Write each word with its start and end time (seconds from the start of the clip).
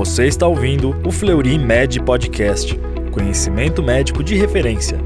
Você 0.00 0.26
está 0.26 0.46
ouvindo 0.46 0.98
o 1.06 1.12
Fleury 1.12 1.58
Med 1.58 2.02
Podcast, 2.02 2.74
conhecimento 3.12 3.82
médico 3.82 4.24
de 4.24 4.34
referência. 4.34 4.98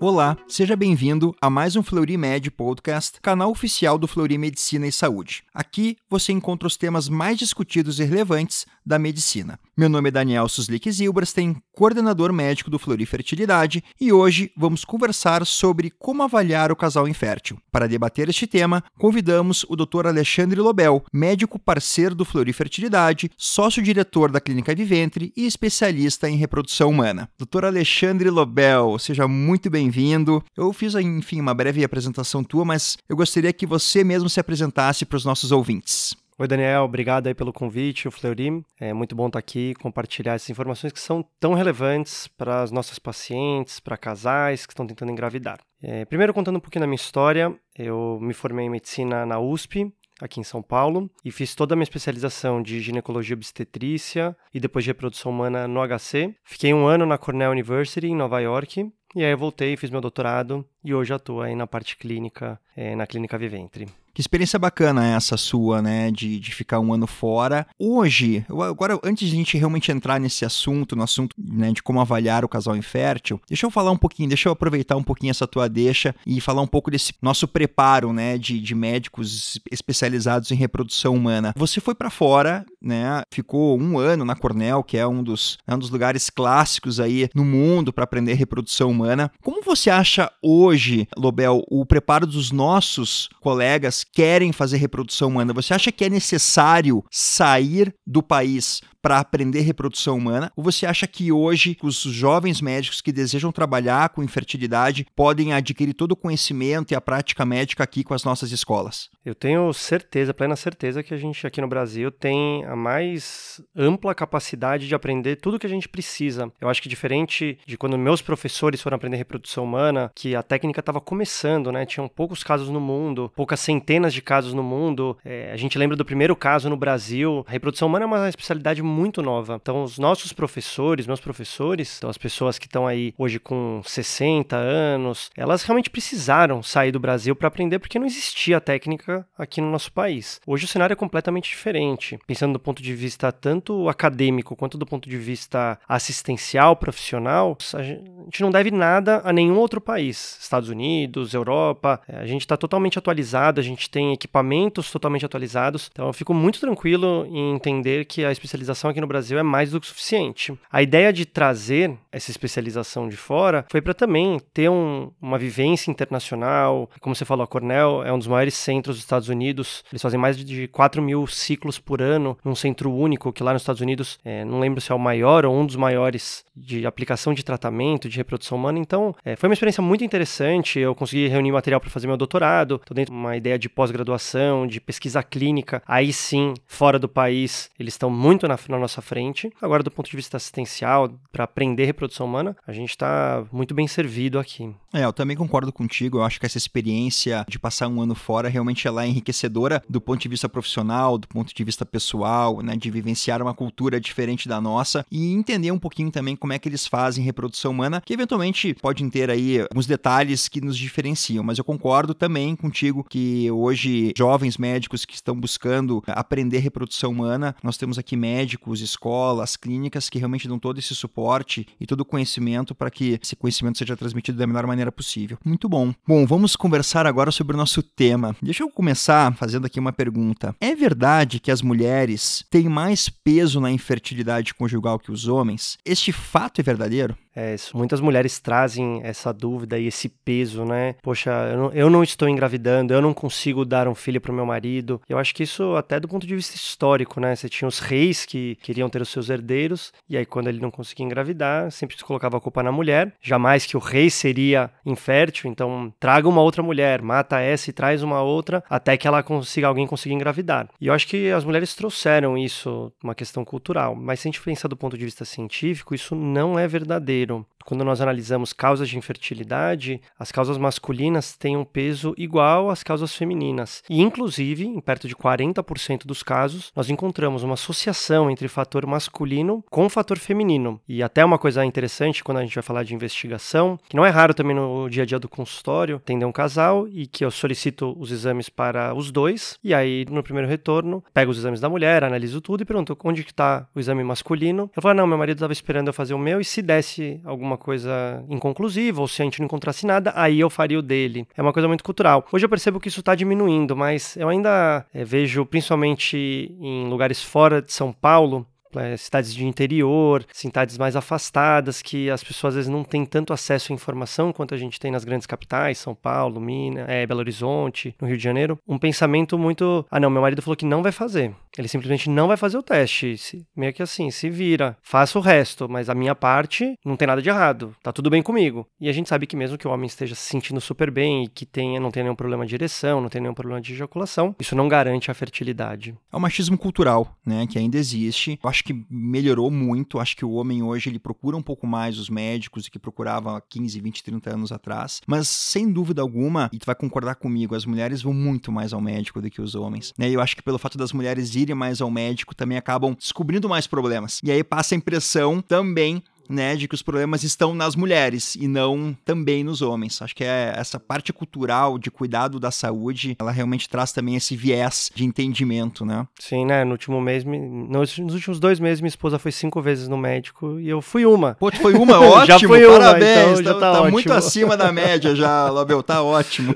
Olá, 0.00 0.34
seja 0.48 0.74
bem-vindo 0.74 1.36
a 1.42 1.50
mais 1.50 1.76
um 1.76 1.82
Fleury 1.82 2.16
Med 2.16 2.50
Podcast, 2.50 3.20
canal 3.20 3.50
oficial 3.50 3.98
do 3.98 4.08
Fleury 4.08 4.38
Medicina 4.38 4.86
e 4.86 4.92
Saúde. 4.92 5.44
Aqui 5.52 5.98
você 6.08 6.32
encontra 6.32 6.66
os 6.66 6.74
temas 6.74 7.06
mais 7.06 7.38
discutidos 7.38 8.00
e 8.00 8.04
relevantes 8.04 8.64
da 8.84 8.98
medicina. 8.98 9.58
Meu 9.76 9.88
nome 9.88 10.08
é 10.08 10.12
Daniel 10.12 10.48
Suslik 10.48 10.90
Zilberstein, 10.90 11.56
coordenador 11.72 12.32
médico 12.32 12.70
do 12.70 12.78
Fleury 12.78 13.04
Fertilidade, 13.04 13.82
e 14.00 14.12
hoje 14.12 14.52
vamos 14.56 14.84
conversar 14.84 15.44
sobre 15.44 15.90
como 15.90 16.22
avaliar 16.22 16.70
o 16.70 16.76
casal 16.76 17.08
infértil. 17.08 17.58
Para 17.72 17.88
debater 17.88 18.28
este 18.28 18.46
tema, 18.46 18.84
convidamos 18.98 19.64
o 19.68 19.76
Dr. 19.76 20.06
Alexandre 20.06 20.60
Lobel, 20.60 21.04
médico 21.12 21.58
parceiro 21.58 22.14
do 22.14 22.24
Fleury 22.24 22.52
Fertilidade, 22.52 23.30
sócio-diretor 23.36 24.30
da 24.30 24.40
Clínica 24.40 24.74
Viventre 24.74 25.32
e 25.36 25.46
especialista 25.46 26.28
em 26.28 26.36
reprodução 26.36 26.90
humana. 26.90 27.28
Dr. 27.38 27.64
Alexandre 27.64 28.30
Lobel, 28.30 28.98
seja 28.98 29.26
muito 29.26 29.68
bem 29.68 29.80
bem-vindo. 29.80 30.44
Eu 30.56 30.72
fiz, 30.72 30.94
enfim, 30.94 31.40
uma 31.40 31.54
breve 31.54 31.82
apresentação 31.82 32.44
tua, 32.44 32.64
mas 32.64 32.98
eu 33.08 33.16
gostaria 33.16 33.52
que 33.52 33.66
você 33.66 34.04
mesmo 34.04 34.28
se 34.28 34.38
apresentasse 34.38 35.06
para 35.06 35.16
os 35.16 35.24
nossos 35.24 35.52
ouvintes. 35.52 36.14
Oi, 36.40 36.48
Daniel, 36.48 36.84
obrigado 36.84 37.26
aí 37.26 37.34
pelo 37.34 37.52
convite, 37.52 38.08
o 38.08 38.10
Fleury. 38.10 38.64
É 38.80 38.94
muito 38.94 39.14
bom 39.14 39.26
estar 39.26 39.38
aqui 39.38 39.74
compartilhar 39.74 40.32
essas 40.32 40.48
informações 40.48 40.90
que 40.90 40.98
são 40.98 41.22
tão 41.38 41.52
relevantes 41.52 42.28
para 42.28 42.62
as 42.62 42.70
nossas 42.70 42.98
pacientes, 42.98 43.78
para 43.78 43.94
casais 43.98 44.64
que 44.64 44.72
estão 44.72 44.86
tentando 44.86 45.12
engravidar. 45.12 45.60
É, 45.82 46.06
primeiro, 46.06 46.32
contando 46.32 46.56
um 46.56 46.60
pouquinho 46.60 46.80
da 46.80 46.86
minha 46.86 46.96
história, 46.96 47.54
eu 47.78 48.18
me 48.22 48.32
formei 48.32 48.64
em 48.64 48.70
medicina 48.70 49.26
na 49.26 49.38
USP, 49.38 49.92
aqui 50.18 50.40
em 50.40 50.42
São 50.42 50.62
Paulo, 50.62 51.10
e 51.22 51.30
fiz 51.30 51.54
toda 51.54 51.74
a 51.74 51.76
minha 51.76 51.84
especialização 51.84 52.62
de 52.62 52.80
ginecologia 52.80 53.36
obstetrícia 53.36 54.34
e 54.54 54.58
depois 54.58 54.82
de 54.82 54.92
reprodução 54.92 55.30
humana 55.30 55.68
no 55.68 55.86
HC. 55.86 56.34
Fiquei 56.42 56.72
um 56.72 56.86
ano 56.86 57.04
na 57.04 57.18
Cornell 57.18 57.50
University, 57.50 58.06
em 58.06 58.16
Nova 58.16 58.40
York, 58.40 58.90
e 59.14 59.22
aí 59.22 59.30
eu 59.30 59.36
voltei, 59.36 59.76
fiz 59.76 59.90
meu 59.90 60.00
doutorado 60.00 60.66
e 60.82 60.94
hoje 60.94 61.12
atuo 61.12 61.42
aí 61.42 61.54
na 61.54 61.66
parte 61.66 61.98
clínica, 61.98 62.58
é, 62.74 62.96
na 62.96 63.06
Clínica 63.06 63.36
Viventre. 63.36 63.86
Que 64.12 64.20
experiência 64.20 64.58
bacana 64.58 65.06
essa 65.06 65.36
sua, 65.36 65.80
né, 65.80 66.10
de, 66.10 66.38
de 66.38 66.52
ficar 66.52 66.80
um 66.80 66.92
ano 66.92 67.06
fora. 67.06 67.66
Hoje, 67.78 68.44
agora, 68.48 68.98
antes 69.04 69.28
de 69.28 69.34
a 69.34 69.38
gente 69.38 69.56
realmente 69.56 69.92
entrar 69.92 70.18
nesse 70.18 70.44
assunto, 70.44 70.96
no 70.96 71.02
assunto 71.02 71.34
né, 71.38 71.72
de 71.72 71.82
como 71.82 72.00
avaliar 72.00 72.44
o 72.44 72.48
casal 72.48 72.76
infértil, 72.76 73.40
deixa 73.48 73.66
eu 73.66 73.70
falar 73.70 73.90
um 73.90 73.96
pouquinho, 73.96 74.28
deixa 74.28 74.48
eu 74.48 74.52
aproveitar 74.52 74.96
um 74.96 75.02
pouquinho 75.02 75.30
essa 75.30 75.46
tua 75.46 75.68
deixa 75.68 76.14
e 76.26 76.40
falar 76.40 76.62
um 76.62 76.66
pouco 76.66 76.90
desse 76.90 77.12
nosso 77.22 77.46
preparo, 77.46 78.12
né, 78.12 78.36
de, 78.36 78.60
de 78.60 78.74
médicos 78.74 79.60
especializados 79.70 80.50
em 80.50 80.56
reprodução 80.56 81.14
humana. 81.14 81.54
Você 81.56 81.80
foi 81.80 81.94
para 81.94 82.10
fora, 82.10 82.64
né, 82.82 83.22
ficou 83.30 83.80
um 83.80 83.98
ano 83.98 84.24
na 84.24 84.34
Cornell, 84.34 84.82
que 84.82 84.96
é 84.96 85.06
um 85.06 85.22
dos, 85.22 85.58
é 85.66 85.74
um 85.74 85.78
dos 85.78 85.90
lugares 85.90 86.28
clássicos 86.30 86.98
aí 86.98 87.28
no 87.34 87.44
mundo 87.44 87.92
para 87.92 88.04
aprender 88.04 88.34
reprodução 88.34 88.90
humana. 88.90 89.30
Como 89.42 89.62
você 89.62 89.88
acha 89.88 90.30
hoje, 90.42 91.08
Lobel, 91.16 91.62
o 91.68 91.86
preparo 91.86 92.26
dos 92.26 92.50
nossos 92.50 93.28
colegas 93.40 93.99
querem 94.04 94.52
fazer 94.52 94.76
reprodução 94.76 95.28
humana, 95.28 95.52
você 95.52 95.74
acha 95.74 95.92
que 95.92 96.04
é 96.04 96.08
necessário 96.08 97.04
sair 97.10 97.94
do 98.06 98.22
país 98.22 98.80
para 99.02 99.18
aprender 99.18 99.60
reprodução 99.60 100.16
humana? 100.16 100.52
Ou 100.56 100.64
você 100.64 100.86
acha 100.86 101.06
que 101.06 101.32
hoje 101.32 101.76
os 101.82 102.00
jovens 102.00 102.60
médicos 102.60 103.00
que 103.00 103.12
desejam 103.12 103.52
trabalhar 103.52 104.10
com 104.10 104.22
infertilidade 104.22 105.06
podem 105.14 105.52
adquirir 105.52 105.94
todo 105.94 106.12
o 106.12 106.16
conhecimento 106.16 106.92
e 106.92 106.94
a 106.94 107.00
prática 107.00 107.44
médica 107.44 107.84
aqui 107.84 108.04
com 108.04 108.14
as 108.14 108.24
nossas 108.24 108.52
escolas? 108.52 109.10
Eu 109.24 109.34
tenho 109.34 109.72
certeza, 109.72 110.34
plena 110.34 110.56
certeza, 110.56 111.02
que 111.02 111.14
a 111.14 111.16
gente 111.16 111.46
aqui 111.46 111.60
no 111.60 111.68
Brasil 111.68 112.10
tem 112.10 112.64
a 112.64 112.74
mais 112.74 113.60
ampla 113.76 114.14
capacidade 114.14 114.88
de 114.88 114.94
aprender 114.94 115.36
tudo 115.36 115.58
que 115.58 115.66
a 115.66 115.70
gente 115.70 115.88
precisa. 115.88 116.50
Eu 116.60 116.68
acho 116.68 116.82
que 116.82 116.88
diferente 116.88 117.58
de 117.66 117.76
quando 117.76 117.98
meus 117.98 118.22
professores 118.22 118.80
foram 118.80 118.96
aprender 118.96 119.16
reprodução 119.16 119.64
humana, 119.64 120.10
que 120.14 120.34
a 120.34 120.42
técnica 120.42 120.80
estava 120.80 121.00
começando, 121.00 121.70
né? 121.70 121.84
Tinham 121.86 122.08
poucos 122.08 122.42
casos 122.42 122.68
no 122.68 122.80
mundo, 122.80 123.32
poucas 123.36 123.60
centenas 123.60 124.12
de 124.12 124.22
casos 124.22 124.54
no 124.54 124.62
mundo. 124.62 125.16
É, 125.24 125.52
a 125.52 125.56
gente 125.56 125.78
lembra 125.78 125.96
do 125.96 126.04
primeiro 126.04 126.34
caso 126.34 126.68
no 126.68 126.76
Brasil. 126.76 127.44
A 127.46 127.52
reprodução 127.52 127.88
humana 127.88 128.04
é 128.04 128.06
uma 128.06 128.28
especialidade 128.28 128.82
muito 128.90 129.22
nova. 129.22 129.58
Então, 129.60 129.82
os 129.82 129.98
nossos 129.98 130.32
professores, 130.32 131.06
meus 131.06 131.20
professores, 131.20 131.96
então 131.98 132.10
as 132.10 132.18
pessoas 132.18 132.58
que 132.58 132.66
estão 132.66 132.86
aí 132.86 133.14
hoje 133.16 133.38
com 133.38 133.80
60 133.84 134.56
anos, 134.56 135.30
elas 135.36 135.62
realmente 135.62 135.90
precisaram 135.90 136.62
sair 136.62 136.92
do 136.92 137.00
Brasil 137.00 137.34
para 137.34 137.48
aprender 137.48 137.78
porque 137.78 137.98
não 137.98 138.06
existia 138.06 138.60
técnica 138.60 139.26
aqui 139.38 139.60
no 139.60 139.70
nosso 139.70 139.92
país. 139.92 140.40
Hoje 140.46 140.64
o 140.64 140.68
cenário 140.68 140.92
é 140.92 140.96
completamente 140.96 141.48
diferente. 141.48 142.18
Pensando 142.26 142.54
do 142.54 142.60
ponto 142.60 142.82
de 142.82 142.94
vista 142.94 143.30
tanto 143.32 143.88
acadêmico 143.88 144.56
quanto 144.56 144.76
do 144.76 144.86
ponto 144.86 145.08
de 145.08 145.16
vista 145.16 145.78
assistencial, 145.88 146.76
profissional, 146.76 147.56
a 147.74 147.82
gente 147.82 148.40
não 148.40 148.50
deve 148.50 148.70
nada 148.70 149.20
a 149.24 149.32
nenhum 149.32 149.56
outro 149.56 149.80
país. 149.80 150.38
Estados 150.40 150.68
Unidos, 150.68 151.34
Europa, 151.34 152.00
a 152.08 152.26
gente 152.26 152.42
está 152.42 152.56
totalmente 152.56 152.98
atualizado, 152.98 153.60
a 153.60 153.64
gente 153.64 153.88
tem 153.88 154.12
equipamentos 154.12 154.90
totalmente 154.90 155.24
atualizados. 155.24 155.90
Então 155.92 156.06
eu 156.06 156.12
fico 156.12 156.32
muito 156.32 156.60
tranquilo 156.60 157.26
em 157.26 157.54
entender 157.54 158.04
que 158.04 158.24
a 158.24 158.32
especialização 158.32 158.79
especialização 158.80 158.90
aqui 158.90 159.00
no 159.00 159.06
Brasil 159.06 159.38
é 159.38 159.42
mais 159.42 159.70
do 159.70 159.80
que 159.80 159.86
suficiente. 159.86 160.58
A 160.70 160.82
ideia 160.82 161.12
de 161.12 161.26
trazer 161.26 161.92
essa 162.10 162.30
especialização 162.30 163.08
de 163.08 163.16
fora 163.16 163.64
foi 163.70 163.80
para 163.80 163.94
também 163.94 164.40
ter 164.52 164.68
um, 164.68 165.10
uma 165.20 165.38
vivência 165.38 165.90
internacional. 165.90 166.88
Como 167.00 167.14
você 167.14 167.24
falou, 167.24 167.44
a 167.44 167.46
Cornell 167.46 168.02
é 168.04 168.12
um 168.12 168.18
dos 168.18 168.26
maiores 168.26 168.54
centros 168.54 168.96
dos 168.96 169.04
Estados 169.04 169.28
Unidos. 169.28 169.84
Eles 169.92 170.02
fazem 170.02 170.18
mais 170.18 170.36
de 170.36 170.68
4 170.68 171.02
mil 171.02 171.26
ciclos 171.26 171.78
por 171.78 172.00
ano 172.00 172.36
num 172.44 172.54
centro 172.54 172.92
único, 172.92 173.32
que 173.32 173.42
lá 173.42 173.52
nos 173.52 173.62
Estados 173.62 173.80
Unidos, 173.80 174.18
é, 174.24 174.44
não 174.44 174.58
lembro 174.58 174.80
se 174.80 174.90
é 174.90 174.94
o 174.94 174.98
maior 174.98 175.44
ou 175.44 175.54
um 175.54 175.66
dos 175.66 175.76
maiores 175.76 176.44
de 176.56 176.86
aplicação 176.86 177.34
de 177.34 177.44
tratamento, 177.44 178.08
de 178.08 178.16
reprodução 178.16 178.56
humana. 178.56 178.78
Então, 178.78 179.14
é, 179.24 179.36
foi 179.36 179.48
uma 179.48 179.54
experiência 179.54 179.82
muito 179.82 180.04
interessante. 180.04 180.78
Eu 180.78 180.94
consegui 180.94 181.28
reunir 181.28 181.52
material 181.52 181.80
para 181.80 181.90
fazer 181.90 182.06
meu 182.06 182.16
doutorado. 182.16 182.76
Estou 182.76 182.94
dentro 182.94 183.12
de 183.12 183.20
uma 183.20 183.36
ideia 183.36 183.58
de 183.58 183.68
pós-graduação, 183.68 184.66
de 184.66 184.80
pesquisa 184.80 185.22
clínica. 185.22 185.82
Aí 185.86 186.12
sim, 186.12 186.54
fora 186.66 186.98
do 186.98 187.08
país, 187.08 187.70
eles 187.78 187.94
estão 187.94 188.10
muito 188.10 188.46
na 188.48 188.56
na 188.70 188.78
nossa 188.78 189.02
frente. 189.02 189.50
Agora, 189.60 189.82
do 189.82 189.90
ponto 189.90 190.08
de 190.08 190.16
vista 190.16 190.36
assistencial, 190.36 191.10
para 191.32 191.44
aprender 191.44 191.84
reprodução 191.84 192.26
humana, 192.26 192.56
a 192.66 192.72
gente 192.72 192.90
está 192.90 193.44
muito 193.52 193.74
bem 193.74 193.86
servido 193.86 194.38
aqui. 194.38 194.74
É, 194.92 195.04
eu 195.04 195.12
também 195.12 195.36
concordo 195.36 195.72
contigo. 195.72 196.18
Eu 196.18 196.24
acho 196.24 196.40
que 196.40 196.46
essa 196.46 196.58
experiência 196.58 197.44
de 197.48 197.58
passar 197.58 197.88
um 197.88 198.00
ano 198.00 198.14
fora 198.14 198.48
realmente 198.48 198.86
ela 198.86 199.04
é 199.04 199.08
enriquecedora 199.08 199.82
do 199.88 200.00
ponto 200.00 200.20
de 200.20 200.28
vista 200.28 200.48
profissional, 200.48 201.16
do 201.16 201.28
ponto 201.28 201.54
de 201.54 201.64
vista 201.64 201.86
pessoal, 201.86 202.60
né, 202.60 202.76
de 202.76 202.90
vivenciar 202.90 203.40
uma 203.40 203.54
cultura 203.54 204.00
diferente 204.00 204.48
da 204.48 204.60
nossa 204.60 205.04
e 205.10 205.32
entender 205.32 205.70
um 205.70 205.78
pouquinho 205.78 206.10
também 206.10 206.34
como 206.34 206.52
é 206.52 206.58
que 206.58 206.68
eles 206.68 206.86
fazem 206.86 207.24
reprodução 207.24 207.72
humana, 207.72 208.02
que 208.04 208.12
eventualmente 208.12 208.74
podem 208.74 209.08
ter 209.08 209.30
aí 209.30 209.60
alguns 209.60 209.86
detalhes 209.86 210.48
que 210.48 210.60
nos 210.60 210.76
diferenciam. 210.76 211.44
Mas 211.44 211.58
eu 211.58 211.64
concordo 211.64 212.14
também 212.14 212.56
contigo 212.56 213.04
que 213.08 213.50
hoje 213.50 214.12
jovens 214.16 214.58
médicos 214.58 215.04
que 215.04 215.14
estão 215.14 215.38
buscando 215.38 216.02
aprender 216.06 216.58
reprodução 216.58 217.10
humana, 217.10 217.54
nós 217.62 217.76
temos 217.76 217.98
aqui 217.98 218.16
médicos 218.16 218.59
médicos, 218.60 218.80
escolas, 218.80 219.56
clínicas 219.56 220.08
que 220.08 220.18
realmente 220.18 220.46
dão 220.46 220.58
todo 220.58 220.78
esse 220.78 220.94
suporte 220.94 221.66
e 221.80 221.86
todo 221.86 222.00
o 222.00 222.04
conhecimento 222.04 222.74
para 222.74 222.90
que 222.90 223.18
esse 223.20 223.34
conhecimento 223.34 223.78
seja 223.78 223.96
transmitido 223.96 224.38
da 224.38 224.46
melhor 224.46 224.66
maneira 224.66 224.92
possível. 224.92 225.38
Muito 225.44 225.68
bom. 225.68 225.94
Bom, 226.06 226.26
vamos 226.26 226.56
conversar 226.56 227.06
agora 227.06 227.30
sobre 227.30 227.54
o 227.54 227.56
nosso 227.56 227.82
tema. 227.82 228.36
Deixa 228.42 228.62
eu 228.62 228.70
começar 228.70 229.34
fazendo 229.34 229.66
aqui 229.66 229.80
uma 229.80 229.92
pergunta. 229.92 230.54
É 230.60 230.74
verdade 230.74 231.40
que 231.40 231.50
as 231.50 231.62
mulheres 231.62 232.44
têm 232.50 232.68
mais 232.68 233.08
peso 233.08 233.60
na 233.60 233.70
infertilidade 233.70 234.54
conjugal 234.54 234.98
que 234.98 235.10
os 235.10 235.26
homens? 235.26 235.78
Este 235.84 236.12
fato 236.12 236.60
é 236.60 236.62
verdadeiro? 236.62 237.16
É, 237.34 237.54
muitas 237.74 238.00
mulheres 238.00 238.40
trazem 238.40 239.00
essa 239.04 239.32
dúvida 239.32 239.78
e 239.78 239.86
esse 239.86 240.08
peso, 240.08 240.64
né? 240.64 240.94
Poxa, 241.02 241.30
eu 241.30 241.56
não, 241.58 241.72
eu 241.72 241.90
não 241.90 242.02
estou 242.02 242.28
engravidando, 242.28 242.92
eu 242.92 243.00
não 243.00 243.14
consigo 243.14 243.64
dar 243.64 243.88
um 243.88 243.94
filho 243.94 244.20
para 244.20 244.32
o 244.32 244.34
meu 244.34 244.46
marido. 244.46 245.00
Eu 245.08 245.18
acho 245.18 245.34
que 245.34 245.42
isso, 245.42 245.76
até 245.76 246.00
do 246.00 246.08
ponto 246.08 246.26
de 246.26 246.34
vista 246.34 246.56
histórico, 246.56 247.20
né? 247.20 247.34
Você 247.34 247.48
tinha 247.48 247.68
os 247.68 247.78
reis 247.78 248.26
que 248.26 248.56
queriam 248.56 248.88
ter 248.88 249.00
os 249.00 249.08
seus 249.08 249.30
herdeiros, 249.30 249.92
e 250.08 250.16
aí 250.16 250.26
quando 250.26 250.48
ele 250.48 250.60
não 250.60 250.70
conseguia 250.70 251.06
engravidar, 251.06 251.70
sempre 251.70 251.96
se 251.96 252.04
colocava 252.04 252.36
a 252.36 252.40
culpa 252.40 252.62
na 252.62 252.72
mulher. 252.72 253.12
Jamais 253.20 253.66
que 253.66 253.76
o 253.76 253.80
rei 253.80 254.10
seria 254.10 254.70
infértil, 254.84 255.50
então 255.50 255.92
traga 256.00 256.28
uma 256.28 256.40
outra 256.40 256.62
mulher, 256.62 257.02
mata 257.02 257.40
essa 257.40 257.70
e 257.70 257.72
traz 257.72 258.02
uma 258.02 258.22
outra, 258.22 258.62
até 258.68 258.96
que 258.96 259.06
ela 259.06 259.22
consiga, 259.22 259.66
alguém 259.66 259.86
consiga 259.86 260.14
engravidar. 260.14 260.68
E 260.80 260.86
eu 260.88 260.94
acho 260.94 261.06
que 261.06 261.30
as 261.30 261.44
mulheres 261.44 261.74
trouxeram 261.74 262.36
isso, 262.36 262.92
uma 263.02 263.14
questão 263.14 263.44
cultural. 263.44 263.94
Mas 263.94 264.20
se 264.20 264.28
a 264.28 264.30
gente 264.30 264.42
pensar 264.42 264.68
do 264.68 264.76
ponto 264.76 264.98
de 264.98 265.04
vista 265.04 265.24
científico, 265.24 265.94
isso 265.94 266.14
não 266.14 266.58
é 266.58 266.66
verdadeiro. 266.66 267.19
Brasileiro 267.26 267.46
quando 267.64 267.84
nós 267.84 268.00
analisamos 268.00 268.52
causas 268.52 268.88
de 268.88 268.98
infertilidade, 268.98 270.00
as 270.18 270.32
causas 270.32 270.58
masculinas 270.58 271.36
têm 271.36 271.56
um 271.56 271.64
peso 271.64 272.14
igual 272.16 272.70
às 272.70 272.82
causas 272.82 273.14
femininas. 273.14 273.82
E, 273.88 274.00
inclusive, 274.00 274.66
em 274.66 274.80
perto 274.80 275.08
de 275.08 275.14
40% 275.14 276.06
dos 276.06 276.22
casos, 276.22 276.72
nós 276.74 276.90
encontramos 276.90 277.42
uma 277.42 277.54
associação 277.54 278.30
entre 278.30 278.48
fator 278.48 278.86
masculino 278.86 279.64
com 279.70 279.88
fator 279.88 280.18
feminino. 280.18 280.80
E 280.88 281.02
até 281.02 281.24
uma 281.24 281.38
coisa 281.38 281.64
interessante 281.64 282.24
quando 282.24 282.38
a 282.38 282.42
gente 282.42 282.54
vai 282.54 282.62
falar 282.62 282.82
de 282.82 282.94
investigação, 282.94 283.78
que 283.88 283.96
não 283.96 284.04
é 284.04 284.10
raro 284.10 284.34
também 284.34 284.56
no 284.56 284.88
dia 284.88 285.02
a 285.02 285.06
dia 285.06 285.18
do 285.18 285.28
consultório, 285.28 285.96
atender 285.96 286.24
um 286.24 286.32
casal 286.32 286.88
e 286.88 287.06
que 287.06 287.24
eu 287.24 287.30
solicito 287.30 287.96
os 287.98 288.10
exames 288.10 288.48
para 288.48 288.94
os 288.94 289.10
dois, 289.10 289.58
e 289.62 289.74
aí 289.74 290.04
no 290.10 290.22
primeiro 290.22 290.48
retorno, 290.48 291.02
pego 291.12 291.30
os 291.30 291.38
exames 291.38 291.60
da 291.60 291.68
mulher, 291.68 292.04
analiso 292.04 292.40
tudo 292.40 292.62
e 292.62 292.66
pergunto 292.66 292.96
onde 293.04 293.22
está 293.22 293.68
o 293.74 293.80
exame 293.80 294.02
masculino. 294.04 294.70
Eu 294.74 294.82
falo, 294.82 294.94
não, 294.94 295.06
meu 295.06 295.18
marido 295.18 295.36
estava 295.36 295.52
esperando 295.52 295.88
eu 295.88 295.92
fazer 295.92 296.14
o 296.14 296.18
meu, 296.18 296.40
e 296.40 296.44
se 296.44 296.62
desse 296.62 297.20
alguma 297.24 297.49
coisa 297.56 298.24
inconclusiva, 298.28 299.00
ou 299.00 299.08
se 299.08 299.22
a 299.22 299.24
gente 299.24 299.38
não 299.40 299.46
encontrasse 299.46 299.86
nada, 299.86 300.12
aí 300.14 300.40
eu 300.40 300.50
faria 300.50 300.78
o 300.78 300.82
dele. 300.82 301.26
É 301.36 301.42
uma 301.42 301.52
coisa 301.52 301.68
muito 301.68 301.84
cultural. 301.84 302.26
Hoje 302.32 302.44
eu 302.44 302.48
percebo 302.48 302.80
que 302.80 302.88
isso 302.88 303.00
está 303.00 303.14
diminuindo, 303.14 303.76
mas 303.76 304.16
eu 304.16 304.28
ainda 304.28 304.84
é, 304.92 305.04
vejo, 305.04 305.44
principalmente 305.46 306.16
em 306.60 306.88
lugares 306.88 307.22
fora 307.22 307.62
de 307.62 307.72
São 307.72 307.92
Paulo, 307.92 308.46
é, 308.76 308.96
cidades 308.96 309.34
de 309.34 309.46
interior, 309.46 310.24
cidades 310.32 310.78
mais 310.78 310.96
afastadas, 310.96 311.82
que 311.82 312.10
as 312.10 312.22
pessoas 312.22 312.52
às 312.52 312.56
vezes 312.56 312.70
não 312.70 312.84
têm 312.84 313.04
tanto 313.04 313.32
acesso 313.32 313.72
à 313.72 313.74
informação 313.74 314.32
quanto 314.32 314.54
a 314.54 314.58
gente 314.58 314.80
tem 314.80 314.90
nas 314.90 315.04
grandes 315.04 315.26
capitais, 315.26 315.78
São 315.78 315.94
Paulo, 315.94 316.40
Minas, 316.40 316.88
é, 316.88 317.06
Belo 317.06 317.20
Horizonte, 317.20 317.94
no 318.00 318.08
Rio 318.08 318.16
de 318.16 318.22
Janeiro. 318.22 318.58
Um 318.66 318.78
pensamento 318.78 319.38
muito. 319.38 319.86
Ah, 319.90 320.00
não, 320.00 320.10
meu 320.10 320.22
marido 320.22 320.42
falou 320.42 320.56
que 320.56 320.64
não 320.64 320.82
vai 320.82 320.92
fazer. 320.92 321.34
Ele 321.56 321.68
simplesmente 321.68 322.08
não 322.08 322.28
vai 322.28 322.36
fazer 322.36 322.56
o 322.56 322.62
teste. 322.62 323.18
Se, 323.18 323.46
meio 323.56 323.72
que 323.72 323.82
assim, 323.82 324.10
se 324.10 324.30
vira. 324.30 324.76
Faça 324.82 325.18
o 325.18 325.22
resto, 325.22 325.68
mas 325.68 325.88
a 325.88 325.94
minha 325.94 326.14
parte 326.14 326.74
não 326.84 326.96
tem 326.96 327.08
nada 327.08 327.20
de 327.20 327.28
errado. 327.28 327.74
Tá 327.82 327.92
tudo 327.92 328.10
bem 328.10 328.22
comigo. 328.22 328.66
E 328.80 328.88
a 328.88 328.92
gente 328.92 329.08
sabe 329.08 329.26
que 329.26 329.36
mesmo 329.36 329.58
que 329.58 329.66
o 329.66 329.70
homem 329.70 329.86
esteja 329.86 330.14
se 330.14 330.22
sentindo 330.22 330.60
super 330.60 330.90
bem 330.90 331.24
e 331.24 331.28
que 331.28 331.44
tenha, 331.44 331.80
não 331.80 331.90
tenha 331.90 332.04
nenhum 332.04 332.14
problema 332.14 332.46
de 332.46 332.54
ereção, 332.54 333.00
não 333.00 333.08
tenha 333.08 333.22
nenhum 333.22 333.34
problema 333.34 333.60
de 333.60 333.72
ejaculação, 333.72 334.34
isso 334.38 334.54
não 334.54 334.68
garante 334.68 335.10
a 335.10 335.14
fertilidade. 335.14 335.94
É 336.12 336.16
o 336.16 336.20
machismo 336.20 336.56
cultural, 336.56 337.16
né, 337.26 337.46
que 337.46 337.58
ainda 337.58 337.76
existe. 337.76 338.38
Eu 338.42 338.48
acho 338.48 338.59
acho 338.60 338.64
que 338.64 338.84
melhorou 338.90 339.50
muito. 339.50 339.98
Acho 339.98 340.16
que 340.16 340.24
o 340.24 340.32
homem 340.32 340.62
hoje 340.62 340.90
ele 340.90 340.98
procura 340.98 341.36
um 341.36 341.42
pouco 341.42 341.66
mais 341.66 341.98
os 341.98 342.10
médicos 342.10 342.64
do 342.64 342.70
que 342.70 342.78
procurava 342.78 343.42
15, 343.48 343.80
20, 343.80 344.04
30 344.04 344.34
anos 344.34 344.52
atrás. 344.52 345.00
Mas 345.06 345.28
sem 345.28 345.70
dúvida 345.70 346.02
alguma, 346.02 346.50
e 346.52 346.58
tu 346.58 346.66
vai 346.66 346.74
concordar 346.74 347.16
comigo, 347.16 347.54
as 347.54 347.64
mulheres 347.64 348.02
vão 348.02 348.12
muito 348.12 348.52
mais 348.52 348.72
ao 348.72 348.80
médico 348.80 349.20
do 349.20 349.30
que 349.30 349.40
os 349.40 349.54
homens. 349.54 349.94
Né? 349.98 350.10
E 350.10 350.14
eu 350.14 350.20
acho 350.20 350.36
que 350.36 350.42
pelo 350.42 350.58
fato 350.58 350.76
das 350.76 350.92
mulheres 350.92 351.34
irem 351.34 351.54
mais 351.54 351.80
ao 351.80 351.90
médico, 351.90 352.34
também 352.34 352.58
acabam 352.58 352.94
descobrindo 352.94 353.48
mais 353.48 353.66
problemas. 353.66 354.20
E 354.22 354.30
aí 354.30 354.44
passa 354.44 354.74
a 354.74 354.78
impressão 354.78 355.40
também 355.40 356.02
né, 356.30 356.56
de 356.56 356.68
que 356.68 356.74
os 356.74 356.82
problemas 356.82 357.24
estão 357.24 357.54
nas 357.54 357.74
mulheres 357.74 358.34
e 358.36 358.46
não 358.46 358.96
também 359.04 359.42
nos 359.42 359.60
homens. 359.60 360.00
Acho 360.00 360.14
que 360.14 360.24
é 360.24 360.54
essa 360.56 360.78
parte 360.78 361.12
cultural 361.12 361.78
de 361.78 361.90
cuidado 361.90 362.38
da 362.38 362.50
saúde, 362.50 363.16
ela 363.18 363.32
realmente 363.32 363.68
traz 363.68 363.92
também 363.92 364.14
esse 364.16 364.36
viés 364.36 364.90
de 364.94 365.04
entendimento, 365.04 365.84
né? 365.84 366.06
Sim, 366.18 366.46
né? 366.46 366.64
No 366.64 366.72
último 366.72 367.00
mês, 367.00 367.24
nos 367.24 367.98
últimos 367.98 368.38
dois 368.38 368.60
meses, 368.60 368.80
minha 368.80 368.88
esposa 368.88 369.18
foi 369.18 369.32
cinco 369.32 369.60
vezes 369.60 369.88
no 369.88 369.96
médico 369.96 370.58
e 370.60 370.68
eu 370.68 370.80
fui 370.80 371.04
uma. 371.04 371.34
Pô, 371.34 371.50
foi 371.50 371.74
uma? 371.74 371.98
Ótimo, 372.00 372.26
já 372.26 372.38
fui 372.38 372.66
parabéns. 372.66 373.26
Uma, 373.26 373.40
então 373.40 373.60
tá, 373.60 373.72
tá, 373.72 373.82
tá 373.82 373.90
muito 373.90 374.12
acima 374.12 374.56
da 374.56 374.72
média 374.72 375.14
já, 375.14 375.48
Lobel, 375.50 375.82
tá 375.82 376.02
ótimo. 376.02 376.54